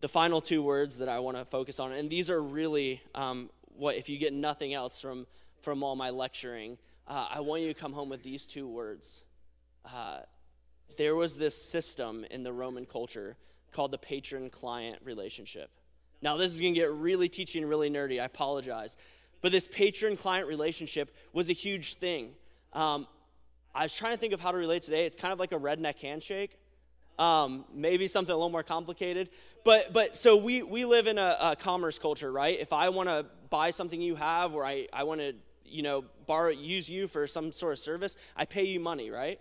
The 0.00 0.08
final 0.08 0.40
two 0.40 0.62
words 0.62 0.98
that 0.98 1.08
I 1.08 1.18
want 1.18 1.36
to 1.36 1.44
focus 1.44 1.78
on, 1.78 1.92
and 1.92 2.08
these 2.08 2.30
are 2.30 2.42
really 2.42 3.02
um, 3.14 3.50
what, 3.76 3.96
if 3.96 4.08
you 4.08 4.18
get 4.18 4.32
nothing 4.32 4.72
else 4.72 5.00
from, 5.00 5.26
from 5.62 5.82
all 5.82 5.96
my 5.96 6.10
lecturing, 6.10 6.78
uh, 7.06 7.26
I 7.30 7.40
want 7.40 7.62
you 7.62 7.68
to 7.68 7.74
come 7.74 7.92
home 7.92 8.08
with 8.08 8.22
these 8.22 8.46
two 8.46 8.68
words. 8.68 9.24
Uh, 9.84 10.20
there 10.96 11.14
was 11.14 11.36
this 11.36 11.60
system 11.60 12.24
in 12.30 12.42
the 12.42 12.52
Roman 12.52 12.86
culture 12.86 13.36
called 13.72 13.90
the 13.90 13.98
patron 13.98 14.50
client 14.50 14.98
relationship. 15.04 15.70
Now, 16.22 16.36
this 16.36 16.52
is 16.52 16.60
going 16.60 16.74
to 16.74 16.80
get 16.80 16.92
really 16.92 17.28
teaching, 17.28 17.64
really 17.64 17.90
nerdy. 17.90 18.20
I 18.20 18.24
apologize. 18.24 18.96
But 19.40 19.52
this 19.52 19.68
patron 19.68 20.16
client 20.16 20.46
relationship 20.48 21.14
was 21.32 21.48
a 21.48 21.54
huge 21.54 21.94
thing. 21.94 22.32
Um, 22.72 23.06
I 23.74 23.84
was 23.84 23.94
trying 23.94 24.12
to 24.12 24.18
think 24.18 24.32
of 24.32 24.40
how 24.40 24.52
to 24.52 24.58
relate 24.58 24.82
today. 24.82 25.06
It's 25.06 25.16
kind 25.16 25.32
of 25.32 25.38
like 25.38 25.52
a 25.52 25.58
redneck 25.58 25.98
handshake. 25.98 26.58
Um, 27.18 27.64
maybe 27.72 28.06
something 28.06 28.32
a 28.32 28.36
little 28.36 28.50
more 28.50 28.62
complicated. 28.62 29.30
But 29.64 29.92
but 29.92 30.16
so 30.16 30.36
we 30.36 30.62
we 30.62 30.84
live 30.84 31.06
in 31.06 31.18
a, 31.18 31.36
a 31.40 31.56
commerce 31.56 31.98
culture, 31.98 32.32
right? 32.32 32.58
If 32.58 32.72
I 32.72 32.88
want 32.88 33.08
to 33.08 33.26
buy 33.50 33.70
something 33.70 34.00
you 34.00 34.14
have, 34.16 34.54
or 34.54 34.64
I 34.64 34.88
I 34.92 35.04
want 35.04 35.20
to 35.20 35.34
you 35.70 35.82
know 35.82 36.04
borrow 36.26 36.50
use 36.50 36.90
you 36.90 37.08
for 37.08 37.26
some 37.26 37.52
sort 37.52 37.72
of 37.72 37.78
service, 37.78 38.16
I 38.36 38.44
pay 38.44 38.64
you 38.64 38.80
money, 38.80 39.10
right? 39.10 39.40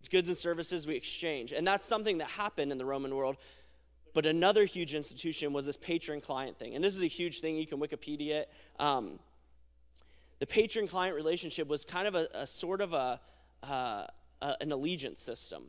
It's 0.00 0.08
goods 0.08 0.28
and 0.28 0.36
services 0.36 0.86
we 0.86 0.96
exchange, 0.96 1.52
and 1.52 1.66
that's 1.66 1.86
something 1.86 2.18
that 2.18 2.28
happened 2.28 2.72
in 2.72 2.78
the 2.78 2.84
Roman 2.84 3.14
world. 3.14 3.36
But 4.12 4.26
another 4.26 4.64
huge 4.64 4.94
institution 4.94 5.52
was 5.52 5.66
this 5.66 5.76
patron 5.76 6.20
client 6.20 6.58
thing, 6.58 6.74
and 6.74 6.84
this 6.84 6.94
is 6.94 7.02
a 7.02 7.08
huge 7.08 7.40
thing. 7.40 7.56
You 7.56 7.66
can 7.66 7.80
Wikipedia 7.80 8.42
it. 8.42 8.50
Um, 8.78 9.18
the 10.38 10.46
patron 10.46 10.86
client 10.86 11.16
relationship 11.16 11.68
was 11.68 11.84
kind 11.84 12.06
of 12.06 12.14
a, 12.14 12.28
a 12.32 12.46
sort 12.46 12.80
of 12.80 12.92
a, 12.92 13.20
uh, 13.62 14.06
a, 14.40 14.56
an 14.60 14.72
allegiance 14.72 15.22
system. 15.22 15.64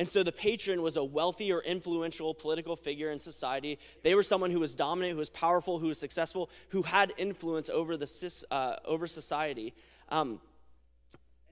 And 0.00 0.08
so 0.08 0.22
the 0.22 0.32
patron 0.32 0.80
was 0.80 0.96
a 0.96 1.04
wealthy 1.04 1.52
or 1.52 1.60
influential 1.60 2.32
political 2.32 2.74
figure 2.74 3.10
in 3.10 3.20
society. 3.20 3.78
They 4.02 4.14
were 4.14 4.22
someone 4.22 4.50
who 4.50 4.58
was 4.58 4.74
dominant, 4.74 5.12
who 5.12 5.18
was 5.18 5.28
powerful, 5.28 5.78
who 5.78 5.88
was 5.88 6.00
successful, 6.00 6.48
who 6.70 6.80
had 6.80 7.12
influence 7.18 7.68
over, 7.68 7.98
the, 7.98 8.44
uh, 8.50 8.76
over 8.86 9.06
society. 9.06 9.74
Um, 10.08 10.40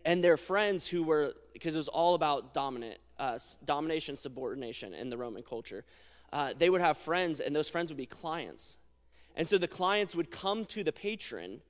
and 0.03 0.25
their 0.25 0.39
friends 0.39 0.89
who 0.89 1.03
were, 1.03 1.35
because 1.53 1.75
it 1.75 1.77
was 1.77 1.89
all 1.89 2.15
about 2.15 2.55
dominant 2.55 2.97
uh, 3.19 3.39
domination, 3.67 4.17
subordination 4.17 4.95
in 4.95 5.11
the 5.11 5.19
Roman 5.19 5.43
culture. 5.43 5.85
Uh, 6.33 6.55
they 6.57 6.71
would 6.71 6.81
have 6.81 6.97
friends, 6.97 7.41
and 7.41 7.55
those 7.55 7.69
friends 7.69 7.91
would 7.91 7.99
be 7.99 8.07
clients. 8.07 8.79
And 9.37 9.47
so 9.47 9.59
the 9.59 9.69
clients 9.69 10.17
would 10.17 10.31
come 10.31 10.65
to 10.67 10.83
the 10.83 10.93
patron 10.93 11.61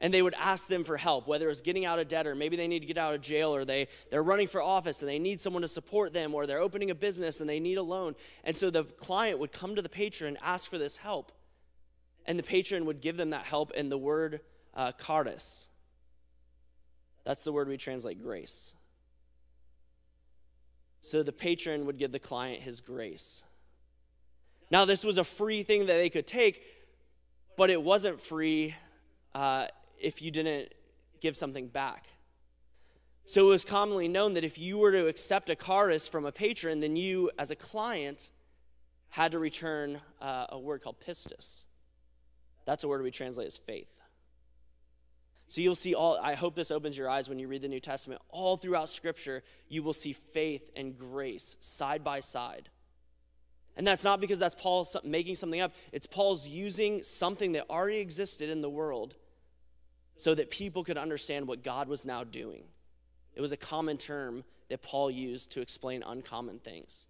and 0.00 0.12
they 0.12 0.22
would 0.22 0.34
ask 0.34 0.68
them 0.68 0.84
for 0.84 0.96
help, 0.96 1.26
whether 1.26 1.46
it 1.46 1.48
was 1.48 1.62
getting 1.62 1.84
out 1.84 1.98
of 1.98 2.08
debt 2.08 2.26
or 2.26 2.34
maybe 2.34 2.56
they 2.56 2.68
need 2.68 2.80
to 2.80 2.86
get 2.86 2.98
out 2.98 3.14
of 3.14 3.20
jail 3.20 3.54
or 3.54 3.64
they, 3.64 3.88
they're 4.10 4.22
running 4.22 4.46
for 4.46 4.60
office 4.60 5.00
and 5.00 5.08
they 5.08 5.18
need 5.18 5.40
someone 5.40 5.62
to 5.62 5.68
support 5.68 6.12
them 6.12 6.34
or 6.34 6.46
they're 6.46 6.60
opening 6.60 6.90
a 6.90 6.94
business 6.94 7.40
and 7.40 7.48
they 7.48 7.60
need 7.60 7.78
a 7.78 7.82
loan. 7.82 8.14
And 8.44 8.56
so 8.56 8.70
the 8.70 8.84
client 8.84 9.38
would 9.38 9.52
come 9.52 9.74
to 9.74 9.82
the 9.82 9.88
patron 9.88 10.36
ask 10.42 10.68
for 10.68 10.78
this 10.78 10.98
help. 10.98 11.32
And 12.26 12.38
the 12.38 12.42
patron 12.42 12.84
would 12.86 13.00
give 13.00 13.16
them 13.16 13.30
that 13.30 13.44
help 13.44 13.70
in 13.72 13.88
the 13.88 13.96
word 13.96 14.40
uh, 14.74 14.92
charis. 14.92 15.70
That's 17.24 17.42
the 17.42 17.52
word 17.52 17.68
we 17.68 17.76
translate 17.76 18.22
grace. 18.22 18.74
So 21.00 21.22
the 21.22 21.32
patron 21.32 21.86
would 21.86 21.98
give 21.98 22.12
the 22.12 22.18
client 22.18 22.62
his 22.62 22.80
grace. 22.80 23.44
Now, 24.70 24.84
this 24.84 25.04
was 25.04 25.18
a 25.18 25.24
free 25.24 25.62
thing 25.62 25.86
that 25.86 25.96
they 25.96 26.10
could 26.10 26.26
take, 26.26 26.62
but 27.56 27.70
it 27.70 27.80
wasn't 27.80 28.20
free 28.20 28.74
uh, 29.36 29.66
if 30.00 30.22
you 30.22 30.30
didn't 30.30 30.72
give 31.20 31.36
something 31.36 31.68
back. 31.68 32.08
So 33.24 33.46
it 33.46 33.50
was 33.50 33.64
commonly 33.64 34.06
known 34.06 34.34
that 34.34 34.44
if 34.44 34.56
you 34.56 34.78
were 34.78 34.92
to 34.92 35.08
accept 35.08 35.50
a 35.50 35.56
charis 35.56 36.06
from 36.06 36.24
a 36.26 36.32
patron, 36.32 36.80
then 36.80 36.94
you, 36.94 37.30
as 37.38 37.50
a 37.50 37.56
client, 37.56 38.30
had 39.08 39.32
to 39.32 39.38
return 39.38 40.00
uh, 40.20 40.46
a 40.50 40.58
word 40.58 40.82
called 40.82 40.96
pistis. 41.00 41.66
That's 42.66 42.84
a 42.84 42.88
word 42.88 43.02
we 43.02 43.10
translate 43.10 43.48
as 43.48 43.56
faith. 43.56 43.88
So 45.48 45.60
you'll 45.60 45.74
see 45.74 45.94
all, 45.94 46.18
I 46.20 46.34
hope 46.34 46.54
this 46.54 46.70
opens 46.70 46.98
your 46.98 47.08
eyes 47.08 47.28
when 47.28 47.38
you 47.38 47.48
read 47.48 47.62
the 47.62 47.68
New 47.68 47.80
Testament. 47.80 48.20
All 48.30 48.56
throughout 48.56 48.88
Scripture, 48.88 49.42
you 49.68 49.82
will 49.82 49.92
see 49.92 50.12
faith 50.12 50.70
and 50.76 50.96
grace 50.96 51.56
side 51.60 52.02
by 52.02 52.20
side. 52.20 52.68
And 53.76 53.86
that's 53.86 54.04
not 54.04 54.20
because 54.20 54.38
that's 54.38 54.54
Paul 54.54 54.86
making 55.04 55.36
something 55.36 55.60
up, 55.60 55.72
it's 55.92 56.06
Paul's 56.06 56.48
using 56.48 57.02
something 57.02 57.52
that 57.52 57.68
already 57.68 57.98
existed 57.98 58.50
in 58.50 58.60
the 58.60 58.70
world 58.70 59.14
so 60.16 60.34
that 60.34 60.50
people 60.50 60.82
could 60.82 60.98
understand 60.98 61.46
what 61.46 61.62
God 61.62 61.88
was 61.88 62.04
now 62.04 62.24
doing. 62.24 62.64
It 63.34 63.40
was 63.40 63.52
a 63.52 63.56
common 63.56 63.98
term 63.98 64.44
that 64.68 64.82
Paul 64.82 65.10
used 65.10 65.52
to 65.52 65.60
explain 65.60 66.02
uncommon 66.02 66.58
things. 66.58 67.06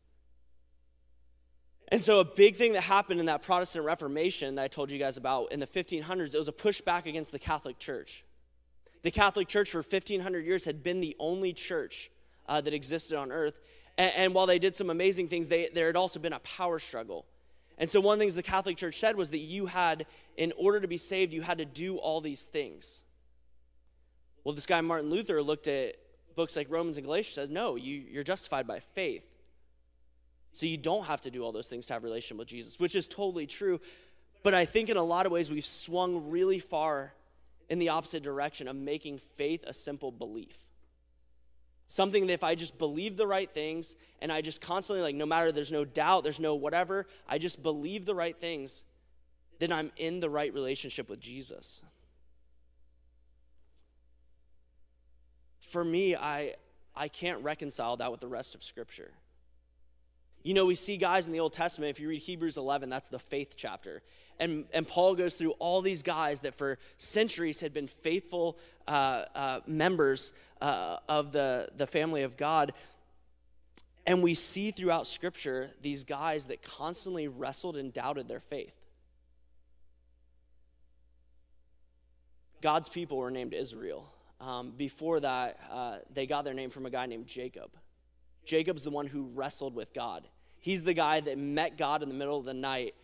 And 1.89 2.03
so, 2.03 2.19
a 2.19 2.25
big 2.25 2.57
thing 2.57 2.73
that 2.73 2.83
happened 2.83 3.21
in 3.21 3.27
that 3.27 3.43
Protestant 3.43 3.85
Reformation 3.85 4.57
that 4.57 4.63
I 4.63 4.69
told 4.69 4.91
you 4.91 4.99
guys 4.99 5.17
about 5.17 5.53
in 5.53 5.61
the 5.61 5.69
1500s, 5.69 6.35
it 6.35 6.39
was 6.39 6.49
a 6.49 6.53
pushback 6.53 7.07
against 7.07 7.31
the 7.31 7.39
Catholic 7.39 7.79
Church. 7.79 8.25
The 9.03 9.13
Catholic 9.13 9.47
Church 9.47 9.71
for 9.71 9.79
1500 9.79 10.45
years 10.45 10.65
had 10.65 10.83
been 10.83 11.01
the 11.01 11.15
only 11.21 11.53
church 11.53 12.11
uh, 12.49 12.61
that 12.61 12.75
existed 12.75 13.17
on 13.17 13.31
earth. 13.31 13.61
And, 13.97 14.13
and, 14.17 14.35
while 14.35 14.47
they 14.47 14.59
did 14.59 14.75
some 14.75 14.91
amazing 14.91 15.29
things, 15.29 15.49
they, 15.49 15.69
there 15.73 15.87
had 15.87 15.95
also 15.95 16.19
been 16.19 16.33
a 16.33 16.41
power 16.41 16.81
struggle. 16.81 17.25
And 17.79 17.91
so, 17.91 18.01
one 18.01 18.15
of 18.15 18.19
the 18.19 18.23
things 18.23 18.35
the 18.35 18.43
Catholic 18.43 18.77
Church 18.77 18.99
said 18.99 19.17
was 19.17 19.31
that 19.31 19.39
you 19.39 19.67
had, 19.67 20.07
in 20.37 20.53
order 20.57 20.81
to 20.81 20.89
be 20.89 20.97
saved, 20.97 21.33
you 21.33 21.43
had 21.43 21.59
to 21.59 21.65
do 21.65 21.97
all 21.97 22.21
these 22.21 22.43
things. 22.43 23.03
Well, 24.45 24.55
this 24.55 24.67
guy, 24.67 24.81
Martin 24.81 25.11
Luther, 25.11 25.43
looked 25.43 25.67
at 25.67 25.97
books 26.37 26.57
like 26.57 26.69
Romans 26.71 26.99
and 26.99 27.05
Galatians, 27.05 27.35
says, 27.35 27.51
no, 27.51 27.77
you, 27.77 28.05
you're 28.11 28.23
justified 28.23 28.67
by 28.67 28.79
faith. 28.79 29.25
So 30.53 30.67
you 30.67 30.77
don't 30.77 31.05
have 31.07 31.21
to 31.23 31.31
do 31.31 31.43
all 31.43 31.53
those 31.53 31.69
things 31.69 31.87
to 31.87 31.95
have 31.95 32.03
a 32.03 32.07
relationship 32.07 32.39
with 32.39 32.49
Jesus, 32.49 32.79
which 32.79 32.95
is 32.95 33.09
totally 33.09 33.47
true. 33.47 33.81
But 34.43 34.55
I 34.55 34.65
think 34.65 34.89
in 34.89 34.97
a 34.97 35.03
lot 35.03 35.27
of 35.27 35.33
ways 35.33 35.51
we've 35.51 35.65
swung 35.65 36.31
really 36.31 36.61
far 36.61 37.13
in 37.69 37.79
the 37.79 37.89
opposite 37.89 38.23
direction 38.23 38.69
of 38.69 38.77
making 38.77 39.19
faith 39.37 39.65
a 39.67 39.73
simple 39.73 40.13
belief. 40.13 40.57
Something 41.89 42.27
that 42.27 42.33
if 42.33 42.45
I 42.45 42.55
just 42.55 42.79
believe 42.79 43.17
the 43.17 43.27
right 43.27 43.49
things 43.49 43.97
and 44.21 44.33
I 44.33 44.41
just 44.41 44.61
constantly, 44.61 45.03
like, 45.03 45.15
no 45.15 45.27
matter 45.27 45.53
there's 45.53 45.73
no 45.73 45.85
doubt, 45.85 46.25
there's 46.25 46.41
no 46.41 46.55
whatever, 46.55 47.07
I 47.29 47.39
just 47.39 47.63
believe 47.63 48.07
the 48.07 48.15
right 48.15 48.37
things, 48.37 48.85
then 49.59 49.73
I'm 49.73 49.93
in 49.97 50.21
the 50.21 50.29
right 50.29 50.53
relationship 50.53 51.09
with 51.09 51.21
Jesus. 51.21 51.83
For 55.71 55.85
me, 55.85 56.17
I, 56.17 56.55
I 56.95 57.09
can't 57.09 57.43
reconcile 57.43 57.97
that 57.99 58.11
with 58.11 58.21
the 58.21 58.29
rest 58.29 58.55
of 58.55 58.65
Scripture. 58.65 59.13
You 60.43 60.55
know, 60.55 60.65
we 60.65 60.75
see 60.75 60.97
guys 60.97 61.27
in 61.27 61.33
the 61.33 61.41
Old 61.41 61.53
Testament, 61.53 61.91
if 61.91 62.01
you 62.01 62.09
read 62.09 62.23
Hebrews 62.23 62.57
11, 62.57 62.89
that's 62.89 63.09
the 63.09 63.19
faith 63.19 63.55
chapter. 63.57 64.03
And, 64.39 64.67
and 64.73 64.87
Paul 64.87 65.15
goes 65.15 65.35
through 65.35 65.53
all 65.53 65.81
these 65.81 66.03
guys 66.03 66.43
that 66.43 66.55
for 66.55 66.79
centuries 66.99 67.61
had 67.61 67.73
been 67.73 67.87
faithful 67.87 68.59
uh, 68.87 69.25
uh, 69.35 69.61
members 69.67 70.33
uh, 70.61 70.99
of 71.09 71.33
the, 71.33 71.69
the 71.77 71.87
family 71.87 72.23
of 72.23 72.37
God. 72.37 72.73
And 74.07 74.23
we 74.23 74.35
see 74.35 74.71
throughout 74.71 75.07
Scripture 75.07 75.71
these 75.83 76.05
guys 76.05 76.47
that 76.49 76.63
constantly 76.63 77.29
wrestled 77.29 77.77
and 77.77 77.93
doubted 77.93 78.29
their 78.29 78.41
faith. 78.41 78.75
God's 82.61 82.89
people 82.89 83.19
were 83.19 83.31
named 83.31 83.53
Israel. 83.53 84.09
Um, 84.41 84.73
before 84.77 85.21
that, 85.21 85.59
uh, 85.71 85.97
they 86.13 86.27
got 86.27 86.45
their 86.45 86.55
name 86.55 86.71
from 86.71 86.87
a 86.87 86.91
guy 86.91 87.07
named 87.07 87.27
Jacob. 87.27 87.71
Jacob's 88.45 88.85
the 88.85 88.91
one 88.91 89.07
who 89.07 89.31
wrestled 89.35 89.75
with 89.75 89.93
God. 89.93 90.29
He's 90.59 90.85
the 90.85 90.95
guy 90.95 91.21
that 91.21 91.39
met 91.39 91.77
God 91.77 92.03
in 92.03 92.09
the 92.09 92.15
middle 92.15 92.39
of 92.39 92.45
the 92.45 92.55
night 92.55 92.95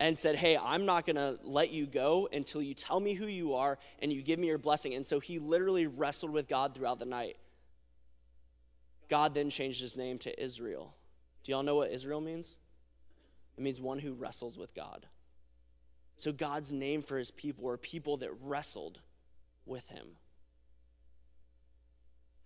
and 0.00 0.16
said, 0.16 0.36
Hey, 0.36 0.56
I'm 0.56 0.86
not 0.86 1.06
going 1.06 1.16
to 1.16 1.38
let 1.42 1.70
you 1.70 1.86
go 1.86 2.28
until 2.32 2.62
you 2.62 2.74
tell 2.74 3.00
me 3.00 3.14
who 3.14 3.26
you 3.26 3.54
are 3.54 3.78
and 4.00 4.12
you 4.12 4.22
give 4.22 4.38
me 4.38 4.46
your 4.46 4.58
blessing. 4.58 4.94
And 4.94 5.06
so 5.06 5.20
he 5.20 5.38
literally 5.38 5.86
wrestled 5.86 6.32
with 6.32 6.48
God 6.48 6.74
throughout 6.74 6.98
the 6.98 7.04
night. 7.04 7.36
God 9.08 9.34
then 9.34 9.50
changed 9.50 9.80
his 9.80 9.96
name 9.96 10.18
to 10.18 10.42
Israel. 10.42 10.94
Do 11.42 11.52
y'all 11.52 11.62
know 11.62 11.76
what 11.76 11.90
Israel 11.90 12.20
means? 12.20 12.58
It 13.56 13.62
means 13.62 13.80
one 13.80 13.98
who 13.98 14.12
wrestles 14.12 14.58
with 14.58 14.74
God. 14.74 15.06
So 16.16 16.32
God's 16.32 16.72
name 16.72 17.02
for 17.02 17.16
his 17.16 17.30
people 17.30 17.64
were 17.64 17.76
people 17.76 18.18
that 18.18 18.30
wrestled 18.44 19.00
with 19.66 19.86
him. 19.88 20.06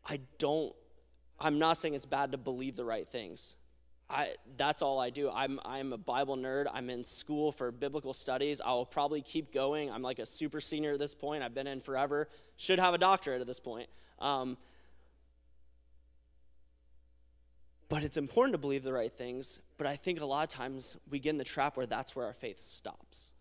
I 0.07 0.21
don't, 0.39 0.75
I'm 1.41 1.59
not 1.59 1.77
saying 1.77 1.95
it's 1.95 2.07
bad 2.07 2.33
to 2.33 2.39
believe 2.39 2.77
the 2.77 2.85
right 2.85 3.09
things. 3.09 3.57
I, 4.13 4.35
that's 4.57 4.83
all 4.83 5.01
I 5.01 5.11
do. 5.11 5.31
I'm, 5.31 5.59
I'm 5.65 5.93
a 5.93 5.97
Bible 5.97 6.37
nerd. 6.37 6.67
I'm 6.73 6.91
in 6.91 7.05
school 7.05 7.51
for 7.51 7.73
biblical 7.73 8.13
studies. 8.13 8.61
I 8.61 8.73
will 8.73 8.87
probably 8.87 9.23
keep 9.23 9.53
going. 9.53 9.91
I'm 9.91 10.03
like 10.03 10.19
a 10.19 10.27
super 10.27 10.61
senior 10.61 10.93
at 10.93 10.99
this 10.99 11.15
point. 11.15 11.43
I've 11.43 11.55
been 11.55 11.67
in 11.67 11.81
forever. 11.81 12.29
Should 12.57 12.79
have 12.79 12.93
a 12.93 12.99
doctorate 12.99 13.41
at 13.41 13.47
this 13.47 13.59
point. 13.59 13.89
Um, 14.19 14.59
but 17.89 18.03
it's 18.03 18.17
important 18.17 18.53
to 18.53 18.59
believe 18.59 18.85
the 18.85 18.93
right 18.93 19.13
things. 19.13 19.61
But 19.79 19.87
I 19.87 19.97
think 19.97 20.21
a 20.21 20.27
lot 20.27 20.43
of 20.43 20.49
times 20.51 20.97
we 21.11 21.19
get 21.19 21.31
in 21.31 21.39
the 21.39 21.45
trap 21.45 21.77
where 21.77 21.87
that's 21.87 22.15
where 22.15 22.27
our 22.27 22.35
faith 22.35 22.61
stops. 22.61 23.33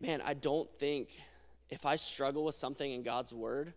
Man, 0.00 0.22
I 0.24 0.32
don't 0.32 0.70
think 0.78 1.20
if 1.68 1.84
I 1.84 1.96
struggle 1.96 2.44
with 2.44 2.54
something 2.54 2.90
in 2.90 3.02
God's 3.02 3.34
word, 3.34 3.74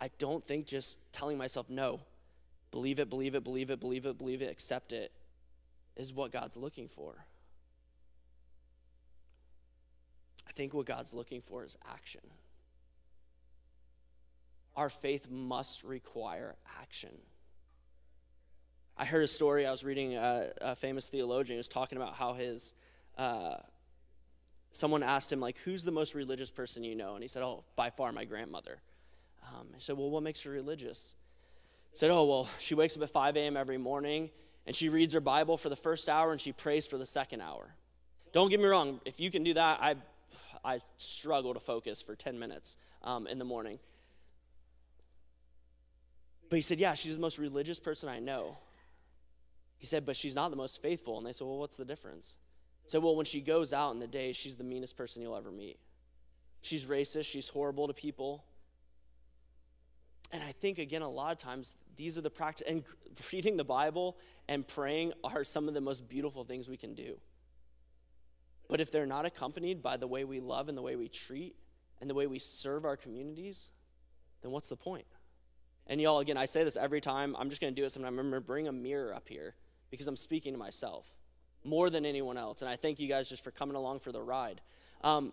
I 0.00 0.10
don't 0.18 0.44
think 0.44 0.66
just 0.66 1.00
telling 1.12 1.36
myself 1.36 1.68
no 1.68 2.00
Believe 2.70 2.98
it, 2.98 3.08
believe 3.08 3.34
it, 3.34 3.44
believe 3.44 3.70
it, 3.70 3.80
believe 3.80 4.06
it, 4.06 4.18
believe 4.18 4.42
it, 4.42 4.50
accept 4.50 4.92
it 4.92 5.12
is 5.96 6.12
what 6.12 6.30
God's 6.30 6.56
looking 6.56 6.88
for. 6.88 7.24
I 10.46 10.52
think 10.52 10.74
what 10.74 10.86
God's 10.86 11.14
looking 11.14 11.40
for 11.40 11.64
is 11.64 11.76
action. 11.90 12.20
Our 14.76 14.88
faith 14.88 15.28
must 15.30 15.82
require 15.82 16.56
action. 16.80 17.10
I 18.96 19.04
heard 19.04 19.22
a 19.22 19.28
story, 19.28 19.66
I 19.66 19.70
was 19.70 19.84
reading 19.84 20.16
a, 20.16 20.50
a 20.60 20.74
famous 20.74 21.08
theologian 21.08 21.56
who 21.56 21.58
was 21.58 21.68
talking 21.68 21.96
about 21.96 22.14
how 22.14 22.34
his, 22.34 22.74
uh, 23.16 23.56
someone 24.72 25.02
asked 25.02 25.32
him, 25.32 25.40
like, 25.40 25.58
who's 25.58 25.84
the 25.84 25.92
most 25.92 26.14
religious 26.14 26.50
person 26.50 26.84
you 26.84 26.96
know? 26.96 27.14
And 27.14 27.22
he 27.22 27.28
said, 27.28 27.42
oh, 27.42 27.64
by 27.76 27.90
far 27.90 28.12
my 28.12 28.24
grandmother. 28.24 28.80
Um, 29.46 29.68
he 29.74 29.80
said, 29.80 29.96
well, 29.96 30.10
what 30.10 30.22
makes 30.22 30.42
her 30.42 30.50
religious? 30.50 31.14
Said, 31.98 32.10
Oh, 32.12 32.22
well, 32.22 32.48
she 32.60 32.76
wakes 32.76 32.96
up 32.96 33.02
at 33.02 33.10
5 33.10 33.36
a.m. 33.36 33.56
every 33.56 33.76
morning 33.76 34.30
and 34.66 34.76
she 34.76 34.88
reads 34.88 35.14
her 35.14 35.20
Bible 35.20 35.56
for 35.56 35.68
the 35.68 35.74
first 35.74 36.08
hour 36.08 36.30
and 36.30 36.40
she 36.40 36.52
prays 36.52 36.86
for 36.86 36.96
the 36.96 37.04
second 37.04 37.40
hour. 37.40 37.74
Don't 38.32 38.50
get 38.50 38.60
me 38.60 38.66
wrong, 38.66 39.00
if 39.04 39.18
you 39.18 39.32
can 39.32 39.42
do 39.42 39.54
that, 39.54 39.80
I, 39.82 39.96
I 40.64 40.78
struggle 40.98 41.54
to 41.54 41.60
focus 41.60 42.00
for 42.00 42.14
10 42.14 42.38
minutes 42.38 42.76
um, 43.02 43.26
in 43.26 43.40
the 43.40 43.44
morning. 43.44 43.80
But 46.48 46.54
he 46.54 46.62
said, 46.62 46.78
Yeah, 46.78 46.94
she's 46.94 47.16
the 47.16 47.20
most 47.20 47.36
religious 47.36 47.80
person 47.80 48.08
I 48.08 48.20
know. 48.20 48.58
He 49.78 49.86
said, 49.86 50.06
But 50.06 50.16
she's 50.16 50.36
not 50.36 50.50
the 50.50 50.56
most 50.56 50.80
faithful. 50.80 51.18
And 51.18 51.26
they 51.26 51.32
said, 51.32 51.48
Well, 51.48 51.58
what's 51.58 51.76
the 51.76 51.84
difference? 51.84 52.36
He 52.84 52.90
said, 52.90 53.02
Well, 53.02 53.16
when 53.16 53.26
she 53.26 53.40
goes 53.40 53.72
out 53.72 53.90
in 53.90 53.98
the 53.98 54.06
day, 54.06 54.30
she's 54.30 54.54
the 54.54 54.62
meanest 54.62 54.96
person 54.96 55.20
you'll 55.20 55.36
ever 55.36 55.50
meet. 55.50 55.80
She's 56.62 56.84
racist, 56.84 57.24
she's 57.24 57.48
horrible 57.48 57.88
to 57.88 57.92
people. 57.92 58.44
And 60.30 60.42
I 60.42 60.52
think, 60.52 60.78
again, 60.78 61.02
a 61.02 61.08
lot 61.08 61.32
of 61.32 61.38
times 61.38 61.76
these 61.96 62.18
are 62.18 62.20
the 62.20 62.30
practice, 62.30 62.66
and 62.68 62.84
reading 63.32 63.56
the 63.56 63.64
Bible 63.64 64.16
and 64.48 64.66
praying 64.66 65.12
are 65.24 65.44
some 65.44 65.68
of 65.68 65.74
the 65.74 65.80
most 65.80 66.08
beautiful 66.08 66.44
things 66.44 66.68
we 66.68 66.76
can 66.76 66.94
do. 66.94 67.18
But 68.68 68.80
if 68.80 68.92
they're 68.92 69.06
not 69.06 69.24
accompanied 69.24 69.82
by 69.82 69.96
the 69.96 70.06
way 70.06 70.24
we 70.24 70.40
love 70.40 70.68
and 70.68 70.76
the 70.76 70.82
way 70.82 70.96
we 70.96 71.08
treat 71.08 71.56
and 72.00 72.08
the 72.08 72.14
way 72.14 72.26
we 72.26 72.38
serve 72.38 72.84
our 72.84 72.96
communities, 72.96 73.70
then 74.42 74.52
what's 74.52 74.68
the 74.68 74.76
point? 74.76 75.06
And 75.86 76.00
y'all, 76.00 76.20
again, 76.20 76.36
I 76.36 76.44
say 76.44 76.64
this 76.64 76.76
every 76.76 77.00
time. 77.00 77.34
I'm 77.38 77.48
just 77.48 77.62
going 77.62 77.74
to 77.74 77.80
do 77.80 77.86
it 77.86 77.90
sometime. 77.90 78.16
Remember, 78.16 78.40
bring 78.40 78.68
a 78.68 78.72
mirror 78.72 79.14
up 79.14 79.26
here 79.26 79.54
because 79.90 80.06
I'm 80.06 80.16
speaking 80.16 80.52
to 80.52 80.58
myself 80.58 81.06
more 81.64 81.88
than 81.88 82.04
anyone 82.04 82.36
else. 82.36 82.60
And 82.60 82.70
I 82.70 82.76
thank 82.76 83.00
you 83.00 83.08
guys 83.08 83.28
just 83.28 83.42
for 83.42 83.50
coming 83.50 83.74
along 83.74 84.00
for 84.00 84.12
the 84.12 84.20
ride. 84.20 84.60
Um, 85.02 85.32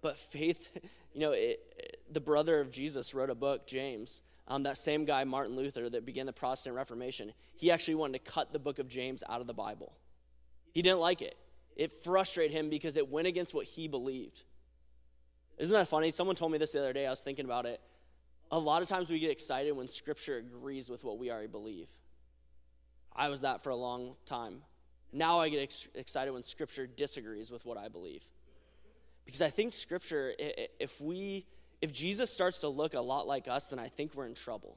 but 0.00 0.18
faith, 0.18 0.68
you 1.14 1.20
know, 1.20 1.32
it, 1.32 1.60
it, 1.76 1.99
the 2.10 2.20
brother 2.20 2.60
of 2.60 2.70
Jesus 2.70 3.14
wrote 3.14 3.30
a 3.30 3.34
book, 3.34 3.66
James. 3.66 4.22
Um, 4.48 4.64
that 4.64 4.76
same 4.76 5.04
guy, 5.04 5.22
Martin 5.24 5.54
Luther, 5.54 5.88
that 5.88 6.04
began 6.04 6.26
the 6.26 6.32
Protestant 6.32 6.74
Reformation, 6.74 7.32
he 7.54 7.70
actually 7.70 7.94
wanted 7.94 8.24
to 8.24 8.30
cut 8.30 8.52
the 8.52 8.58
book 8.58 8.78
of 8.80 8.88
James 8.88 9.22
out 9.28 9.40
of 9.40 9.46
the 9.46 9.54
Bible. 9.54 9.92
He 10.72 10.82
didn't 10.82 10.98
like 11.00 11.22
it. 11.22 11.36
It 11.76 12.02
frustrated 12.02 12.56
him 12.56 12.68
because 12.68 12.96
it 12.96 13.08
went 13.08 13.28
against 13.28 13.54
what 13.54 13.64
he 13.66 13.86
believed. 13.86 14.42
Isn't 15.58 15.72
that 15.72 15.88
funny? 15.88 16.10
Someone 16.10 16.36
told 16.36 16.50
me 16.50 16.58
this 16.58 16.72
the 16.72 16.80
other 16.80 16.92
day. 16.92 17.06
I 17.06 17.10
was 17.10 17.20
thinking 17.20 17.44
about 17.44 17.66
it. 17.66 17.80
A 18.50 18.58
lot 18.58 18.82
of 18.82 18.88
times 18.88 19.08
we 19.08 19.20
get 19.20 19.30
excited 19.30 19.72
when 19.72 19.86
Scripture 19.86 20.38
agrees 20.38 20.90
with 20.90 21.04
what 21.04 21.18
we 21.18 21.30
already 21.30 21.46
believe. 21.46 21.88
I 23.14 23.28
was 23.28 23.42
that 23.42 23.62
for 23.62 23.70
a 23.70 23.76
long 23.76 24.14
time. 24.26 24.62
Now 25.12 25.38
I 25.38 25.48
get 25.48 25.62
ex- 25.62 25.88
excited 25.94 26.32
when 26.32 26.42
Scripture 26.42 26.86
disagrees 26.86 27.50
with 27.50 27.64
what 27.64 27.76
I 27.76 27.88
believe. 27.88 28.22
Because 29.24 29.42
I 29.42 29.50
think 29.50 29.72
Scripture, 29.72 30.32
if 30.38 31.00
we, 31.00 31.46
if 31.80 31.92
Jesus 31.92 32.30
starts 32.30 32.60
to 32.60 32.68
look 32.68 32.94
a 32.94 33.00
lot 33.00 33.26
like 33.26 33.48
us, 33.48 33.68
then 33.68 33.78
I 33.78 33.88
think 33.88 34.14
we're 34.14 34.26
in 34.26 34.34
trouble. 34.34 34.76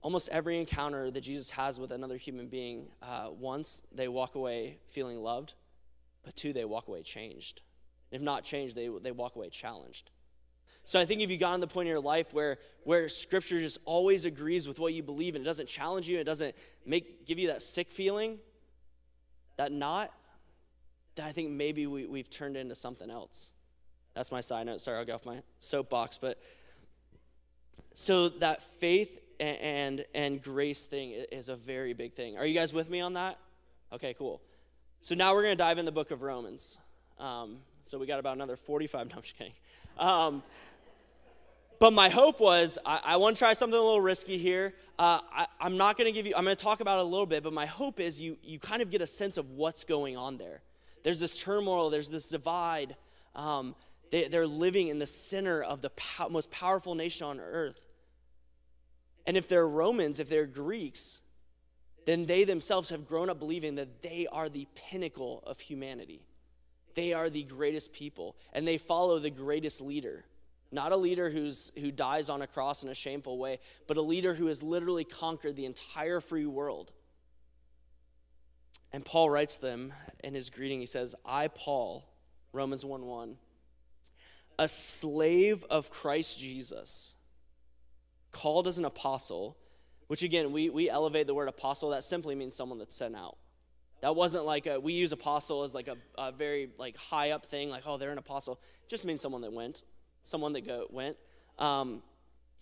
Almost 0.00 0.28
every 0.30 0.58
encounter 0.58 1.10
that 1.10 1.20
Jesus 1.20 1.50
has 1.50 1.78
with 1.78 1.90
another 1.90 2.16
human 2.16 2.48
being, 2.48 2.88
uh, 3.02 3.28
once 3.38 3.82
they 3.92 4.08
walk 4.08 4.34
away 4.34 4.78
feeling 4.90 5.22
loved, 5.22 5.54
but 6.22 6.36
two, 6.36 6.52
they 6.52 6.64
walk 6.64 6.88
away 6.88 7.02
changed. 7.02 7.62
If 8.10 8.22
not 8.22 8.44
changed, 8.44 8.74
they, 8.74 8.88
they 9.02 9.10
walk 9.10 9.36
away 9.36 9.50
challenged. 9.50 10.10
So 10.84 10.98
I 10.98 11.04
think 11.04 11.20
if 11.20 11.30
you 11.30 11.36
got 11.36 11.54
to 11.54 11.60
the 11.60 11.66
point 11.66 11.86
in 11.86 11.90
your 11.90 12.00
life 12.00 12.32
where, 12.32 12.56
where 12.84 13.10
scripture 13.10 13.58
just 13.58 13.76
always 13.84 14.24
agrees 14.24 14.66
with 14.66 14.78
what 14.78 14.94
you 14.94 15.02
believe 15.02 15.34
and 15.34 15.44
it 15.44 15.44
doesn't 15.44 15.68
challenge 15.68 16.08
you, 16.08 16.18
it 16.18 16.24
doesn't 16.24 16.54
make, 16.86 17.26
give 17.26 17.38
you 17.38 17.48
that 17.48 17.60
sick 17.60 17.90
feeling, 17.90 18.38
that 19.58 19.70
not, 19.70 20.10
then 21.16 21.26
I 21.26 21.32
think 21.32 21.50
maybe 21.50 21.86
we, 21.86 22.06
we've 22.06 22.30
turned 22.30 22.56
into 22.56 22.74
something 22.74 23.10
else. 23.10 23.52
That's 24.18 24.32
my 24.32 24.40
side 24.40 24.66
note. 24.66 24.80
Sorry, 24.80 24.98
I'll 24.98 25.04
get 25.04 25.14
off 25.14 25.24
my 25.24 25.40
soapbox. 25.60 26.18
But 26.18 26.42
so 27.94 28.28
that 28.28 28.64
faith 28.80 29.20
and, 29.38 29.56
and, 29.58 30.04
and 30.12 30.42
grace 30.42 30.86
thing 30.86 31.12
is 31.30 31.48
a 31.48 31.54
very 31.54 31.92
big 31.92 32.14
thing. 32.14 32.36
Are 32.36 32.44
you 32.44 32.52
guys 32.52 32.74
with 32.74 32.90
me 32.90 32.98
on 32.98 33.12
that? 33.12 33.38
Okay, 33.92 34.14
cool. 34.14 34.40
So 35.02 35.14
now 35.14 35.34
we're 35.34 35.42
going 35.42 35.52
to 35.52 35.62
dive 35.62 35.78
in 35.78 35.84
the 35.84 35.92
book 35.92 36.10
of 36.10 36.22
Romans. 36.22 36.80
Um, 37.20 37.58
so 37.84 37.96
we 37.96 38.06
got 38.06 38.18
about 38.18 38.34
another 38.34 38.56
45. 38.56 39.06
No, 39.08 39.14
I'm 39.14 39.22
just 39.22 39.38
kidding. 39.38 39.52
Um, 40.00 40.42
but 41.78 41.92
my 41.92 42.08
hope 42.08 42.40
was 42.40 42.76
I, 42.84 43.00
I 43.04 43.16
want 43.18 43.36
to 43.36 43.38
try 43.38 43.52
something 43.52 43.78
a 43.78 43.80
little 43.80 44.00
risky 44.00 44.36
here. 44.36 44.74
Uh, 44.98 45.20
I, 45.32 45.46
am 45.60 45.76
not 45.76 45.96
going 45.96 46.06
to 46.06 46.12
give 46.12 46.26
you, 46.26 46.34
I'm 46.36 46.42
going 46.42 46.56
to 46.56 46.60
talk 46.60 46.80
about 46.80 46.98
it 46.98 47.02
a 47.02 47.08
little 47.08 47.24
bit, 47.24 47.44
but 47.44 47.52
my 47.52 47.66
hope 47.66 48.00
is 48.00 48.20
you, 48.20 48.36
you 48.42 48.58
kind 48.58 48.82
of 48.82 48.90
get 48.90 49.00
a 49.00 49.06
sense 49.06 49.38
of 49.38 49.50
what's 49.50 49.84
going 49.84 50.16
on 50.16 50.38
there. 50.38 50.62
There's 51.04 51.20
this 51.20 51.40
turmoil, 51.40 51.88
there's 51.88 52.10
this 52.10 52.28
divide. 52.28 52.96
Um, 53.36 53.76
they, 54.10 54.26
are 54.36 54.46
living 54.46 54.88
in 54.88 54.98
the 54.98 55.06
center 55.06 55.62
of 55.62 55.80
the 55.82 55.90
most 56.30 56.50
powerful 56.50 56.94
nation 56.94 57.26
on 57.26 57.40
earth. 57.40 57.84
And 59.26 59.36
if 59.36 59.48
they're 59.48 59.68
Romans, 59.68 60.20
if 60.20 60.28
they're 60.28 60.46
Greeks, 60.46 61.20
then 62.06 62.24
they 62.24 62.44
themselves 62.44 62.88
have 62.90 63.06
grown 63.06 63.28
up 63.28 63.38
believing 63.38 63.74
that 63.74 64.02
they 64.02 64.26
are 64.32 64.48
the 64.48 64.66
pinnacle 64.74 65.42
of 65.46 65.60
humanity. 65.60 66.22
They 66.94 67.12
are 67.12 67.28
the 67.28 67.42
greatest 67.42 67.92
people, 67.92 68.36
and 68.52 68.66
they 68.66 68.78
follow 68.78 69.18
the 69.18 69.30
greatest 69.30 69.82
leader. 69.82 70.24
Not 70.70 70.92
a 70.92 70.96
leader 70.96 71.30
who's, 71.30 71.72
who 71.78 71.90
dies 71.90 72.28
on 72.28 72.42
a 72.42 72.46
cross 72.46 72.82
in 72.82 72.88
a 72.88 72.94
shameful 72.94 73.38
way, 73.38 73.60
but 73.86 73.96
a 73.96 74.02
leader 74.02 74.34
who 74.34 74.46
has 74.46 74.62
literally 74.62 75.04
conquered 75.04 75.56
the 75.56 75.64
entire 75.64 76.20
free 76.20 76.46
world. 76.46 76.92
And 78.92 79.04
Paul 79.04 79.28
writes 79.28 79.58
them 79.58 79.92
in 80.24 80.34
his 80.34 80.50
greeting. 80.50 80.80
He 80.80 80.86
says, 80.86 81.14
I, 81.24 81.48
Paul, 81.48 82.08
Romans 82.52 82.84
1 82.84 83.04
1, 83.04 83.36
a 84.58 84.68
slave 84.68 85.64
of 85.70 85.90
Christ 85.90 86.38
Jesus, 86.38 87.14
called 88.32 88.66
as 88.66 88.78
an 88.78 88.84
apostle, 88.84 89.56
which 90.08 90.22
again, 90.22 90.52
we, 90.52 90.68
we 90.70 90.90
elevate 90.90 91.26
the 91.26 91.34
word 91.34 91.48
apostle, 91.48 91.90
that 91.90 92.04
simply 92.04 92.34
means 92.34 92.54
someone 92.54 92.78
that's 92.78 92.94
sent 92.94 93.14
out. 93.14 93.36
That 94.00 94.14
wasn't 94.14 94.44
like 94.44 94.66
a, 94.66 94.78
we 94.78 94.92
use 94.92 95.12
apostle 95.12 95.62
as 95.62 95.74
like 95.74 95.88
a, 95.88 95.96
a 96.16 96.32
very 96.32 96.70
like 96.78 96.96
high 96.96 97.30
up 97.30 97.46
thing, 97.46 97.68
like, 97.70 97.82
oh, 97.86 97.96
they're 97.96 98.12
an 98.12 98.18
apostle. 98.18 98.60
It 98.84 98.88
just 98.88 99.04
means 99.04 99.20
someone 99.20 99.42
that 99.42 99.52
went, 99.52 99.82
someone 100.22 100.52
that 100.52 100.66
go, 100.66 100.86
went. 100.90 101.16
Um, 101.58 102.02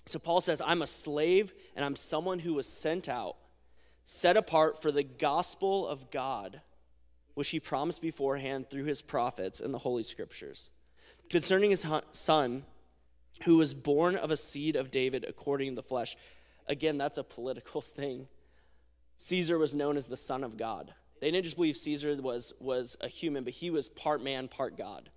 so 0.06 0.18
Paul 0.18 0.40
says, 0.40 0.62
I'm 0.64 0.82
a 0.82 0.86
slave 0.86 1.52
and 1.74 1.84
I'm 1.84 1.96
someone 1.96 2.38
who 2.38 2.54
was 2.54 2.66
sent 2.66 3.08
out, 3.08 3.36
set 4.04 4.36
apart 4.36 4.80
for 4.80 4.90
the 4.90 5.02
gospel 5.02 5.86
of 5.86 6.10
God, 6.10 6.62
which 7.34 7.50
he 7.50 7.60
promised 7.60 8.00
beforehand 8.00 8.70
through 8.70 8.84
his 8.84 9.02
prophets 9.02 9.60
in 9.60 9.72
the 9.72 9.78
Holy 9.78 10.04
Scriptures. 10.04 10.72
Concerning 11.28 11.70
his 11.70 11.86
son, 12.12 12.64
who 13.44 13.56
was 13.56 13.74
born 13.74 14.16
of 14.16 14.30
a 14.30 14.36
seed 14.36 14.76
of 14.76 14.90
David 14.90 15.24
according 15.28 15.72
to 15.72 15.76
the 15.76 15.82
flesh. 15.82 16.16
Again, 16.66 16.98
that's 16.98 17.18
a 17.18 17.24
political 17.24 17.80
thing. 17.82 18.28
Caesar 19.18 19.58
was 19.58 19.74
known 19.74 19.96
as 19.96 20.06
the 20.06 20.16
Son 20.16 20.44
of 20.44 20.56
God. 20.56 20.92
They 21.20 21.30
didn't 21.30 21.44
just 21.44 21.56
believe 21.56 21.76
Caesar 21.76 22.14
was, 22.16 22.52
was 22.60 22.96
a 23.00 23.08
human, 23.08 23.44
but 23.44 23.54
he 23.54 23.70
was 23.70 23.88
part 23.88 24.22
man, 24.22 24.48
part 24.48 24.76
God. 24.76 25.08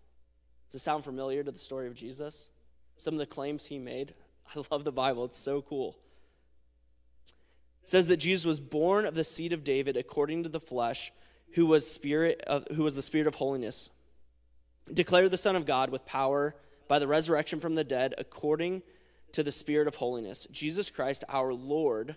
Does 0.71 0.81
it 0.81 0.83
sound 0.83 1.03
familiar 1.03 1.43
to 1.43 1.51
the 1.51 1.59
story 1.59 1.87
of 1.87 1.95
Jesus? 1.95 2.49
Some 2.95 3.15
of 3.15 3.19
the 3.19 3.25
claims 3.25 3.65
he 3.65 3.79
made? 3.79 4.13
I 4.55 4.63
love 4.71 4.83
the 4.83 4.91
Bible, 4.91 5.25
it's 5.25 5.37
so 5.37 5.61
cool. 5.61 5.97
It 7.83 7.89
says 7.89 8.07
that 8.07 8.17
Jesus 8.17 8.45
was 8.45 8.59
born 8.59 9.05
of 9.05 9.15
the 9.15 9.23
seed 9.23 9.51
of 9.51 9.63
David 9.63 9.97
according 9.97 10.43
to 10.43 10.49
the 10.49 10.59
flesh, 10.59 11.11
who 11.53 11.65
was 11.65 11.89
spirit 11.89 12.41
of, 12.45 12.67
who 12.75 12.83
was 12.83 12.95
the 12.95 13.01
spirit 13.01 13.27
of 13.27 13.35
holiness, 13.35 13.89
declared 14.93 15.31
the 15.31 15.37
Son 15.37 15.55
of 15.55 15.65
God 15.65 15.89
with 15.89 16.05
power 16.05 16.55
by 16.87 16.99
the 16.99 17.07
resurrection 17.07 17.59
from 17.59 17.75
the 17.75 17.83
dead 17.83 18.13
according 18.17 18.81
to 19.33 19.43
the 19.43 19.51
spirit 19.51 19.87
of 19.87 19.95
holiness. 19.95 20.47
Jesus 20.51 20.89
Christ, 20.89 21.23
our 21.29 21.53
Lord, 21.53 22.15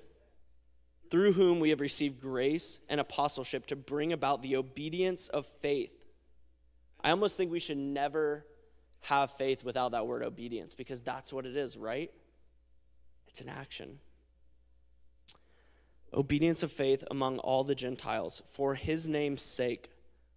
through 1.10 1.34
whom 1.34 1.60
we 1.60 1.70
have 1.70 1.80
received 1.80 2.20
grace 2.20 2.80
and 2.88 2.98
apostleship 2.98 3.66
to 3.66 3.76
bring 3.76 4.12
about 4.12 4.42
the 4.42 4.56
obedience 4.56 5.28
of 5.28 5.46
faith. 5.60 5.92
I 7.04 7.10
almost 7.10 7.36
think 7.36 7.50
we 7.50 7.60
should 7.60 7.76
never 7.76 8.46
have 9.00 9.32
faith 9.32 9.64
without 9.64 9.92
that 9.92 10.06
word 10.06 10.22
obedience 10.22 10.74
because 10.74 11.02
that's 11.02 11.32
what 11.32 11.44
it 11.44 11.56
is, 11.56 11.76
right? 11.76 12.10
It's 13.28 13.40
an 13.40 13.48
action. 13.48 13.98
Obedience 16.14 16.62
of 16.62 16.70
faith 16.72 17.04
among 17.10 17.38
all 17.38 17.64
the 17.64 17.74
Gentiles 17.74 18.42
for 18.52 18.74
his 18.74 19.08
name's 19.08 19.42
sake, 19.42 19.90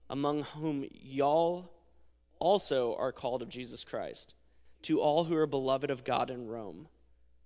among 0.09 0.43
whom 0.43 0.85
y'all 0.91 1.71
also 2.39 2.95
are 2.95 3.11
called 3.11 3.41
of 3.41 3.49
Jesus 3.49 3.83
Christ. 3.83 4.35
To 4.83 5.01
all 5.01 5.23
who 5.25 5.35
are 5.35 5.47
beloved 5.47 5.89
of 5.89 6.03
God 6.03 6.29
in 6.29 6.47
Rome, 6.47 6.87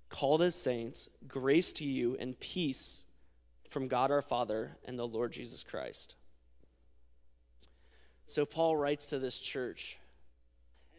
called 0.10 0.42
as 0.42 0.56
saints, 0.56 1.08
grace 1.28 1.72
to 1.74 1.86
you 1.86 2.18
and 2.20 2.40
peace 2.40 3.06
from 3.70 3.88
God 3.88 4.12
our 4.12 4.22
Father 4.22 4.78
and 4.86 4.98
the 4.98 5.08
Lord 5.08 5.32
Jesus 5.32 5.64
Christ. 5.64 6.16
So 8.26 8.46
Paul 8.46 8.76
writes 8.76 9.10
to 9.10 9.20
this 9.20 9.40
church, 9.40 9.98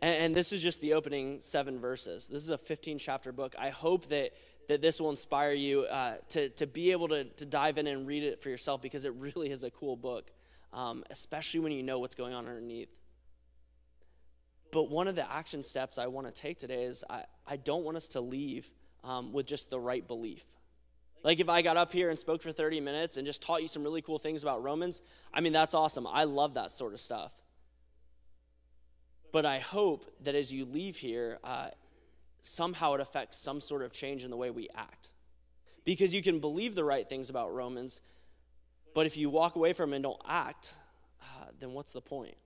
and, 0.03 0.35
this 0.35 0.53
is 0.53 0.63
just 0.63 0.81
the 0.81 0.95
opening 0.95 1.41
seven 1.41 1.79
verses. 1.79 2.29
This 2.29 2.43
is 2.43 2.51
a 2.51 2.57
15 2.57 2.99
chapter 2.99 3.33
book. 3.33 3.55
I 3.59 3.69
hope 3.69 4.07
that, 4.07 4.33
that 4.69 4.81
this 4.81 4.99
will 4.99 5.11
inspire 5.11 5.53
you 5.53 5.83
uh, 5.83 6.15
to, 6.31 6.49
to 6.51 6.67
be 6.67 6.93
able 6.93 7.09
to, 7.09 7.25
to 7.25 7.45
dive 7.45 7.77
in 7.77 7.87
and 7.87 8.07
read 8.07 8.23
it 8.23 8.43
for 8.43 8.49
yourself 8.49 8.81
because 8.81 9.05
it 9.05 9.13
really 9.15 9.51
is 9.51 9.63
a 9.63 9.71
cool 9.71 9.97
book, 9.97 10.31
um, 10.73 11.05
especially 11.11 11.61
when 11.61 11.73
you 11.73 11.83
know 11.83 11.99
what's 11.99 12.15
going 12.15 12.33
on 12.33 12.47
underneath. 12.47 12.89
But 14.73 14.91
one 14.91 15.09
of 15.09 15.17
the 15.17 15.31
action 15.31 15.63
steps 15.63 15.99
I 15.99 16.07
want 16.07 16.27
to 16.27 16.33
take 16.33 16.59
today 16.59 16.85
is 16.85 17.05
I, 17.11 17.25
I 17.47 17.57
don't 17.57 17.85
want 17.85 17.97
us 17.97 18.09
to 18.09 18.21
leave 18.21 18.71
um, 19.03 19.33
with 19.33 19.47
just 19.47 19.71
the 19.71 19.81
right 19.81 20.07
belief. 20.07 20.45
Like 21.23 21.41
if 21.41 21.49
I 21.49 21.63
got 21.63 21.77
up 21.77 21.93
here 21.93 22.09
and 22.09 22.19
spoke 22.19 22.43
for 22.43 22.53
30 22.53 22.81
minutes 22.81 23.17
and 23.17 23.27
just 23.27 23.43
taught 23.43 23.63
you 23.63 23.69
some 23.69 23.83
really 23.83 24.01
cool 24.01 24.19
things 24.19 24.43
about 24.43 24.63
Romans, 24.63 25.03
I 25.35 25.41
mean, 25.41 25.53
that's 25.53 25.75
awesome. 25.75 26.07
I 26.07 26.25
love 26.25 26.55
that 26.55 26.71
sort 26.71 26.95
of 26.95 27.01
stuff. 27.01 27.33
But 29.33 29.45
I 29.45 29.59
hope 29.59 30.11
that 30.23 30.35
as 30.35 30.53
you 30.53 30.65
leave 30.65 30.97
here, 30.97 31.39
uh, 31.45 31.69
somehow 32.43 32.95
it 32.95 33.01
affects 33.01 33.39
some 33.39 33.61
sort 33.61 33.83
of 33.83 33.93
change 33.93 34.25
in 34.25 34.31
the 34.31 34.37
way 34.37 34.51
we 34.51 34.69
act. 34.75 35.11
Because 35.85 36.15
you 36.15 36.23
can 36.23 36.41
believe 36.41 36.75
the 36.75 36.85
right 36.85 37.09
things 37.09 37.31
about 37.31 37.55
Romans, 37.55 38.01
but 38.95 39.07
if 39.07 39.17
you 39.17 39.31
walk 39.31 39.57
away 39.57 39.73
from 39.73 39.93
it 39.93 39.97
and 39.97 40.03
don't 40.03 40.21
act, 40.27 40.75
uh, 41.23 41.47
then 41.59 41.73
what's 41.73 41.93
the 41.93 42.01
point? 42.01 42.37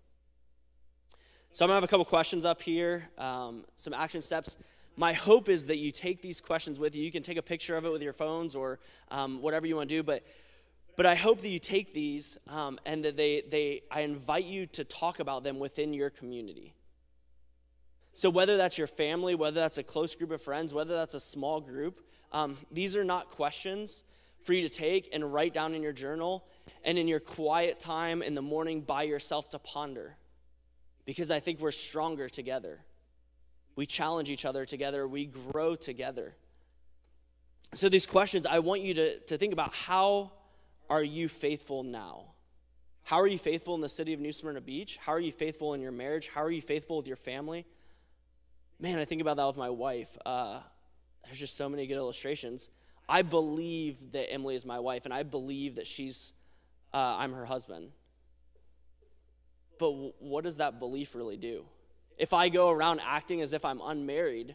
So 1.54 1.64
I'm 1.64 1.68
gonna 1.68 1.76
have 1.76 1.84
a 1.84 1.88
couple 1.88 2.04
questions 2.04 2.44
up 2.44 2.60
here, 2.60 3.08
um, 3.16 3.64
some 3.76 3.94
action 3.94 4.20
steps 4.20 4.58
my 4.96 5.12
hope 5.12 5.48
is 5.48 5.66
that 5.66 5.78
you 5.78 5.90
take 5.90 6.22
these 6.22 6.40
questions 6.40 6.78
with 6.78 6.94
you. 6.94 7.02
You 7.02 7.10
can 7.10 7.22
take 7.22 7.36
a 7.36 7.42
picture 7.42 7.76
of 7.76 7.84
it 7.84 7.90
with 7.90 8.02
your 8.02 8.12
phones 8.12 8.54
or 8.54 8.78
um, 9.10 9.42
whatever 9.42 9.66
you 9.66 9.76
want 9.76 9.88
to 9.88 9.94
do, 9.94 10.02
but 10.02 10.24
but 10.96 11.06
I 11.06 11.16
hope 11.16 11.40
that 11.40 11.48
you 11.48 11.58
take 11.58 11.92
these 11.92 12.38
um, 12.48 12.78
and 12.86 13.04
that 13.04 13.16
they, 13.16 13.42
they 13.50 13.82
I 13.90 14.02
invite 14.02 14.44
you 14.44 14.66
to 14.66 14.84
talk 14.84 15.18
about 15.18 15.42
them 15.42 15.58
within 15.58 15.92
your 15.92 16.08
community. 16.08 16.72
So, 18.12 18.30
whether 18.30 18.56
that's 18.56 18.78
your 18.78 18.86
family, 18.86 19.34
whether 19.34 19.60
that's 19.60 19.78
a 19.78 19.82
close 19.82 20.14
group 20.14 20.30
of 20.30 20.40
friends, 20.40 20.72
whether 20.72 20.94
that's 20.94 21.14
a 21.14 21.20
small 21.20 21.60
group, 21.60 22.00
um, 22.32 22.56
these 22.70 22.94
are 22.94 23.02
not 23.02 23.28
questions 23.30 24.04
for 24.44 24.52
you 24.52 24.62
to 24.62 24.72
take 24.72 25.08
and 25.12 25.32
write 25.32 25.52
down 25.52 25.74
in 25.74 25.82
your 25.82 25.92
journal 25.92 26.44
and 26.84 26.96
in 26.96 27.08
your 27.08 27.18
quiet 27.18 27.80
time 27.80 28.22
in 28.22 28.36
the 28.36 28.42
morning 28.42 28.82
by 28.82 29.02
yourself 29.02 29.48
to 29.48 29.58
ponder. 29.58 30.16
Because 31.04 31.30
I 31.30 31.40
think 31.40 31.60
we're 31.60 31.70
stronger 31.70 32.28
together. 32.28 32.80
We 33.76 33.86
challenge 33.86 34.30
each 34.30 34.44
other 34.44 34.64
together, 34.64 35.06
we 35.06 35.26
grow 35.26 35.74
together. 35.74 36.34
So, 37.72 37.88
these 37.88 38.06
questions, 38.06 38.46
I 38.46 38.60
want 38.60 38.82
you 38.82 38.94
to, 38.94 39.18
to 39.18 39.36
think 39.36 39.52
about 39.52 39.74
how 39.74 40.30
are 40.88 41.02
you 41.02 41.28
faithful 41.28 41.82
now? 41.82 42.26
How 43.02 43.20
are 43.20 43.26
you 43.26 43.38
faithful 43.38 43.74
in 43.74 43.80
the 43.80 43.88
city 43.88 44.12
of 44.12 44.20
New 44.20 44.32
Smyrna 44.32 44.60
Beach? 44.60 44.96
How 44.96 45.12
are 45.12 45.20
you 45.20 45.32
faithful 45.32 45.74
in 45.74 45.80
your 45.80 45.92
marriage? 45.92 46.28
How 46.28 46.42
are 46.42 46.50
you 46.50 46.62
faithful 46.62 46.96
with 46.96 47.06
your 47.06 47.16
family? 47.16 47.66
Man, 48.80 48.98
I 48.98 49.04
think 49.04 49.20
about 49.20 49.36
that 49.36 49.46
with 49.46 49.56
my 49.56 49.70
wife. 49.70 50.16
Uh, 50.24 50.60
there's 51.24 51.38
just 51.38 51.56
so 51.56 51.68
many 51.68 51.86
good 51.86 51.96
illustrations. 51.96 52.70
I 53.08 53.22
believe 53.22 54.12
that 54.12 54.32
Emily 54.32 54.54
is 54.54 54.64
my 54.64 54.78
wife, 54.78 55.04
and 55.04 55.12
I 55.12 55.22
believe 55.22 55.76
that 55.76 55.86
she's, 55.86 56.32
uh, 56.92 57.16
I'm 57.18 57.32
her 57.32 57.44
husband. 57.44 57.90
But 59.78 60.22
what 60.22 60.44
does 60.44 60.58
that 60.58 60.78
belief 60.78 61.14
really 61.14 61.36
do? 61.36 61.64
If 62.16 62.32
I 62.32 62.48
go 62.48 62.70
around 62.70 63.00
acting 63.04 63.40
as 63.40 63.52
if 63.52 63.64
I'm 63.64 63.80
unmarried, 63.80 64.54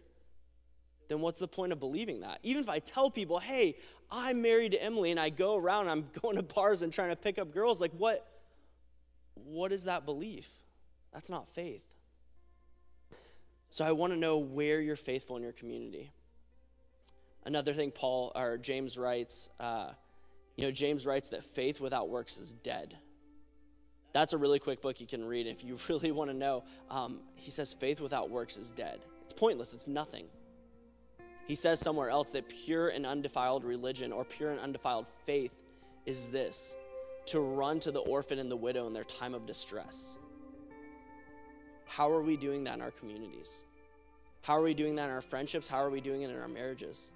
then 1.10 1.20
what's 1.20 1.40
the 1.40 1.48
point 1.48 1.74
of 1.74 1.80
believing 1.80 2.22
that? 2.22 2.40
Even 2.44 2.64
if 2.64 2.70
I 2.70 2.80
tell 2.80 3.12
people, 3.12 3.40
hey, 3.40 3.76
I'm 4.12 4.42
married 4.42 4.72
to 4.72 4.82
Emily, 4.82 5.12
and 5.12 5.20
I 5.20 5.30
go 5.30 5.56
around, 5.56 5.90
I'm 5.90 6.08
going 6.22 6.38
to 6.38 6.44
bars 6.44 6.82
and 6.82 6.94
trying 6.94 7.10
to 7.10 7.16
pick 7.16 7.38
up 7.38 7.54
girls, 7.54 7.82
like 7.82 7.92
what? 7.98 8.26
What 9.36 9.72
is 9.72 9.86
that 9.86 10.06
belief? 10.06 10.48
That's 11.14 11.30
not 11.30 11.48
faith. 11.50 11.84
So 13.70 13.86
I 13.86 13.92
want 13.92 14.14
to 14.14 14.20
know 14.20 14.38
where 14.38 14.82
you're 14.82 14.96
faithful 14.96 15.38
in 15.38 15.44
your 15.44 15.52
community. 15.52 16.12
Another 17.46 17.74
thing 17.74 17.92
Paul 17.92 18.32
or 18.36 18.58
James 18.58 18.98
writes, 18.98 19.50
uh, 19.60 19.92
you 20.56 20.66
know, 20.66 20.72
James 20.72 21.06
writes 21.06 21.30
that 21.30 21.44
faith 21.44 21.80
without 21.80 22.10
works 22.10 22.38
is 22.38 22.54
dead. 22.54 22.98
That's 24.12 24.34
a 24.34 24.38
really 24.38 24.60
quick 24.60 24.82
book 24.82 25.00
you 25.00 25.08
can 25.08 25.24
read 25.26 25.48
if 25.48 25.64
you 25.64 25.78
really 25.90 26.12
want 26.12 26.30
to 26.30 26.36
know. 26.36 26.64
Um, 26.90 27.20
he 27.36 27.52
says 27.52 27.74
faith 27.74 28.02
without 28.02 28.30
works 28.30 28.58
is 28.58 28.72
dead. 28.72 29.00
It's 29.24 29.34
pointless. 29.34 29.74
It's 29.74 29.88
nothing. 29.88 30.26
He 31.48 31.56
says 31.56 31.80
somewhere 31.80 32.10
else 32.10 32.32
that 32.32 32.48
pure 32.48 32.90
and 32.90 33.06
undefiled 33.06 33.64
religion 33.64 34.12
or 34.12 34.24
pure 34.24 34.52
and 34.52 34.60
undefiled 34.60 35.08
faith 35.26 35.52
is 36.06 36.30
this 36.30 36.76
to 37.26 37.40
run 37.40 37.80
to 37.80 37.92
the 37.92 38.00
orphan 38.00 38.40
and 38.40 38.52
the 38.52 38.56
widow 38.56 38.88
in 38.88 38.94
their 38.94 39.04
time 39.04 39.34
of 39.34 39.46
distress. 39.46 40.20
How 41.86 42.10
are 42.10 42.22
we 42.22 42.38
doing 42.38 42.64
that 42.66 42.76
in 42.76 42.82
our 42.82 42.92
communities? 42.92 43.64
How 44.42 44.58
are 44.58 44.62
we 44.62 44.74
doing 44.74 44.96
that 44.96 45.06
in 45.06 45.12
our 45.12 45.22
friendships? 45.22 45.68
How 45.68 45.84
are 45.84 45.90
we 45.90 46.02
doing 46.02 46.22
it 46.22 46.30
in 46.30 46.40
our 46.40 46.48
marriages? 46.48 47.12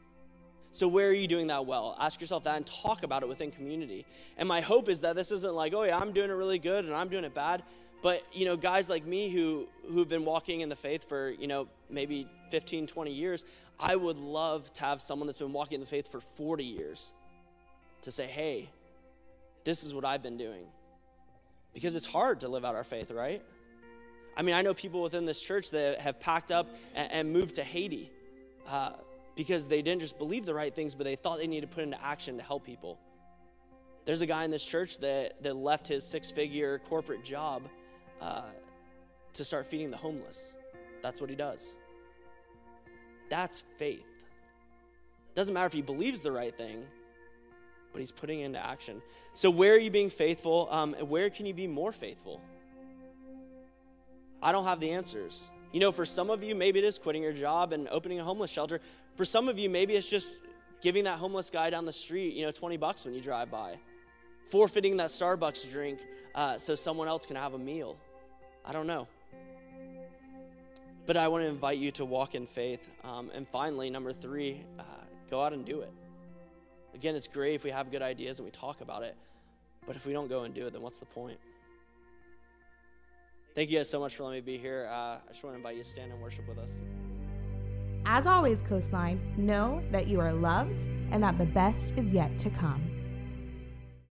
So, 0.74 0.88
where 0.88 1.08
are 1.08 1.14
you 1.14 1.28
doing 1.28 1.48
that 1.48 1.68
well? 1.68 1.96
Ask 2.00 2.20
yourself 2.20 2.46
that 2.46 2.58
and 2.58 2.66
talk 2.66 3.04
about 3.04 3.22
it 3.22 3.30
within 3.30 3.52
community. 3.52 4.08
And 4.38 4.50
my 4.50 4.60
hope 4.60 4.90
is 4.90 5.02
that 5.02 5.16
this 5.16 5.32
isn't 5.32 5.54
like, 5.54 5.72
oh, 5.76 5.84
yeah, 5.84 6.00
I'm 6.00 6.14
doing 6.14 6.32
it 6.32 6.34
really 6.34 6.58
good 6.58 6.84
and 6.86 6.96
I'm 6.96 7.10
doing 7.10 7.24
it 7.26 7.36
bad. 7.36 7.62
But, 8.02 8.24
you 8.34 8.46
know, 8.46 8.58
guys 8.58 8.90
like 8.90 9.06
me 9.06 9.30
who, 9.30 9.68
who've 9.88 10.10
been 10.10 10.26
walking 10.26 10.62
in 10.62 10.70
the 10.70 10.76
faith 10.76 11.08
for, 11.08 11.30
you 11.30 11.46
know, 11.46 11.68
maybe 11.92 12.28
15, 12.50 12.88
20 12.88 13.14
years, 13.14 13.46
I 13.80 13.96
would 13.96 14.18
love 14.18 14.74
to 14.74 14.82
have 14.82 15.00
someone 15.00 15.28
that's 15.28 15.38
been 15.38 15.54
walking 15.54 15.76
in 15.76 15.82
the 15.82 15.88
faith 15.88 16.12
for 16.12 16.22
40 16.38 16.64
years 16.64 17.14
to 18.02 18.10
say, 18.10 18.26
hey, 18.26 18.68
this 19.66 19.84
is 19.84 19.94
what 19.94 20.04
I've 20.04 20.24
been 20.24 20.38
doing. 20.38 20.66
Because 21.76 21.96
it's 21.96 22.08
hard 22.08 22.40
to 22.42 22.48
live 22.48 22.66
out 22.66 22.74
our 22.74 22.84
faith, 22.84 23.12
right? 23.12 23.44
I 24.36 24.42
mean, 24.42 24.56
I 24.56 24.64
know 24.64 24.74
people 24.74 25.04
within 25.04 25.28
this 25.28 25.40
church 25.40 25.70
that 25.70 26.02
have 26.02 26.20
packed 26.20 26.52
up 26.52 26.68
and, 26.96 27.12
and 27.12 27.32
moved 27.32 27.56
to 27.56 27.64
Haiti 27.64 28.10
uh, 28.68 28.94
because 29.36 29.68
they 29.68 29.82
didn't 29.82 30.02
just 30.02 30.18
believe 30.18 30.46
the 30.46 30.54
right 30.54 30.74
things, 30.74 30.96
but 30.96 31.06
they 31.06 31.16
thought 31.16 31.38
they 31.38 31.48
needed 31.48 31.70
to 31.70 31.76
put 31.76 31.84
into 31.84 32.04
action 32.04 32.38
to 32.38 32.44
help 32.44 32.64
people. 32.66 33.00
There's 34.06 34.22
a 34.22 34.26
guy 34.26 34.44
in 34.44 34.52
this 34.52 34.66
church 34.66 35.00
that, 35.00 35.42
that 35.44 35.56
left 35.56 35.88
his 35.88 36.04
six 36.04 36.30
figure 36.30 36.80
corporate 36.80 37.24
job 37.24 37.64
uh, 38.22 38.44
to 39.34 39.46
start 39.46 39.68
feeding 39.68 39.92
the 39.92 39.98
homeless. 39.98 40.58
That's 41.02 41.22
what 41.22 41.30
he 41.30 41.36
does. 41.36 41.78
That's 43.30 43.64
faith. 43.78 44.06
Doesn't 45.36 45.54
matter 45.54 45.66
if 45.66 45.74
he 45.74 45.82
believes 45.82 46.22
the 46.22 46.32
right 46.32 46.56
thing, 46.56 46.86
but 47.92 48.00
he's 48.00 48.12
putting 48.12 48.42
into 48.42 48.64
action. 48.64 49.02
So, 49.34 49.50
where 49.50 49.74
are 49.74 49.80
you 49.80 49.90
being 49.90 50.10
faithful? 50.10 50.68
Um, 50.70 50.96
and 50.98 51.10
where 51.10 51.30
can 51.30 51.46
you 51.46 51.54
be 51.54 51.66
more 51.66 51.92
faithful? 51.92 52.42
I 54.42 54.52
don't 54.52 54.66
have 54.66 54.80
the 54.80 54.92
answers. 54.92 55.50
You 55.72 55.80
know, 55.80 55.92
for 55.92 56.06
some 56.06 56.30
of 56.30 56.44
you, 56.44 56.54
maybe 56.54 56.80
it 56.80 56.86
is 56.86 57.00
quitting 57.00 57.24
your 57.24 57.34
job 57.34 57.74
and 57.74 57.88
opening 57.88 58.20
a 58.20 58.24
homeless 58.24 58.52
shelter. 58.52 58.80
For 59.16 59.26
some 59.26 59.48
of 59.48 59.60
you, 59.60 59.70
maybe 59.70 59.96
it's 59.96 60.10
just 60.10 60.38
giving 60.82 61.04
that 61.06 61.18
homeless 61.18 61.50
guy 61.50 61.70
down 61.70 61.86
the 61.86 61.94
street, 61.94 62.34
you 62.34 62.46
know, 62.46 62.52
20 62.52 62.78
bucks 62.78 63.06
when 63.06 63.14
you 63.14 63.22
drive 63.22 63.52
by, 63.52 63.78
forfeiting 64.50 64.98
that 64.98 65.10
Starbucks 65.10 65.72
drink 65.72 66.00
uh, 66.36 66.58
so 66.58 66.76
someone 66.76 67.08
else 67.08 67.26
can 67.26 67.36
have 67.36 67.54
a 67.54 67.60
meal. 67.60 67.98
I 68.66 68.74
don't 68.74 68.88
know. 68.88 69.08
But 71.06 71.18
I 71.18 71.28
want 71.28 71.44
to 71.44 71.48
invite 71.48 71.78
you 71.78 71.92
to 71.92 72.06
walk 72.06 72.34
in 72.34 72.46
faith. 72.48 72.90
Um, 73.04 73.30
and 73.34 73.48
finally, 73.48 73.90
number 73.90 74.14
three, 74.14 74.64
uh, 74.80 74.84
go 75.30 75.44
out 75.44 75.54
and 75.54 75.66
do 75.66 75.82
it. 75.82 75.92
Again, 76.96 77.16
it's 77.16 77.28
great 77.28 77.56
if 77.56 77.64
we 77.64 77.72
have 77.72 77.92
good 77.92 78.02
ideas 78.02 78.40
and 78.40 78.46
we 78.46 78.52
talk 78.52 78.82
about 78.82 79.04
it, 79.04 79.16
but 79.86 79.96
if 79.96 80.06
we 80.06 80.14
don't 80.14 80.30
go 80.30 80.44
and 80.44 80.54
do 80.54 80.68
it, 80.68 80.74
then 80.74 80.82
what's 80.82 81.00
the 81.00 81.06
point? 81.06 81.40
Thank 83.56 83.70
you 83.70 83.78
guys 83.78 83.90
so 83.90 84.00
much 84.00 84.16
for 84.16 84.24
letting 84.24 84.44
me 84.44 84.54
be 84.54 84.58
here. 84.58 84.88
Uh, 84.90 84.96
I 84.96 85.20
just 85.30 85.44
want 85.44 85.54
to 85.54 85.58
invite 85.58 85.76
you 85.76 85.84
to 85.84 85.90
stand 85.90 86.12
and 86.12 86.22
worship 86.22 86.48
with 86.48 86.58
us. 86.58 86.82
As 88.06 88.28
always, 88.28 88.62
Coastline, 88.62 89.22
know 89.38 89.82
that 89.92 90.08
you 90.08 90.20
are 90.20 90.34
loved 90.34 90.88
and 91.12 91.24
that 91.24 91.38
the 91.38 91.46
best 91.46 91.98
is 91.98 92.12
yet 92.12 92.38
to 92.40 92.50
come. 92.50 92.93